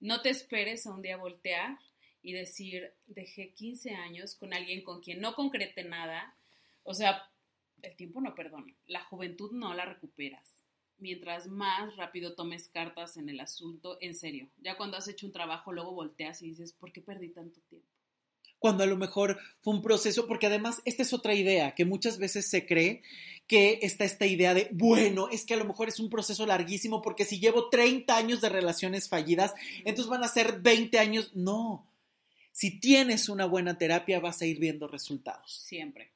[0.00, 1.78] no te esperes a un día voltear
[2.20, 6.34] y decir, dejé 15 años con alguien con quien no concrete nada.
[6.82, 7.30] O sea,
[7.80, 8.74] el tiempo no perdona.
[8.86, 10.64] La juventud no la recuperas.
[10.98, 14.48] Mientras más rápido tomes cartas en el asunto, en serio.
[14.60, 17.88] Ya cuando has hecho un trabajo, luego volteas y dices, ¿por qué perdí tanto tiempo?
[18.58, 22.18] Cuando a lo mejor fue un proceso, porque además esta es otra idea, que muchas
[22.18, 23.02] veces se cree
[23.46, 27.00] que está esta idea de, bueno, es que a lo mejor es un proceso larguísimo,
[27.00, 29.54] porque si llevo 30 años de relaciones fallidas,
[29.84, 31.30] entonces van a ser 20 años.
[31.34, 31.88] No,
[32.58, 35.62] si tienes una buena terapia vas a ir viendo resultados.
[35.64, 36.10] Siempre.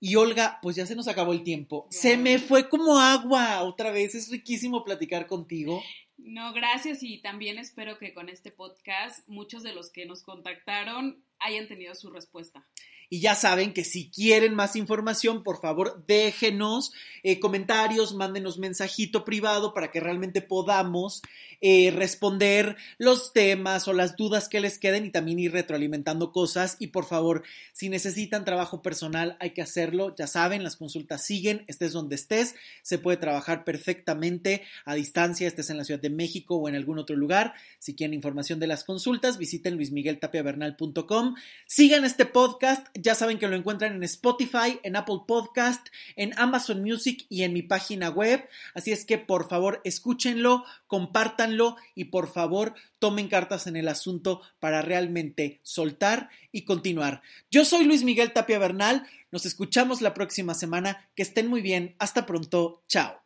[0.00, 1.86] Y Olga, pues ya se nos acabó el tiempo.
[1.88, 4.16] Se me fue como agua otra vez.
[4.16, 5.80] Es riquísimo platicar contigo.
[6.24, 11.24] No, gracias y también espero que con este podcast muchos de los que nos contactaron
[11.40, 12.64] hayan tenido su respuesta.
[13.12, 19.22] Y ya saben que si quieren más información, por favor, déjenos eh, comentarios, mándenos mensajito
[19.26, 21.20] privado para que realmente podamos
[21.60, 26.76] eh, responder los temas o las dudas que les queden y también ir retroalimentando cosas.
[26.78, 27.42] Y por favor,
[27.74, 30.14] si necesitan trabajo personal, hay que hacerlo.
[30.16, 35.68] Ya saben, las consultas siguen, estés donde estés, se puede trabajar perfectamente a distancia, estés
[35.68, 37.52] en la Ciudad de México o en algún otro lugar.
[37.78, 41.34] Si quieren información de las consultas, visiten luismigueltapiavernal.com.
[41.66, 46.82] Sigan este podcast ya saben que lo encuentran en Spotify, en Apple Podcast, en Amazon
[46.82, 48.48] Music y en mi página web.
[48.74, 54.42] Así es que por favor escúchenlo, compártanlo y por favor tomen cartas en el asunto
[54.60, 57.22] para realmente soltar y continuar.
[57.50, 59.06] Yo soy Luis Miguel Tapia Bernal.
[59.30, 61.08] Nos escuchamos la próxima semana.
[61.16, 61.96] Que estén muy bien.
[61.98, 62.82] Hasta pronto.
[62.86, 63.21] Chao.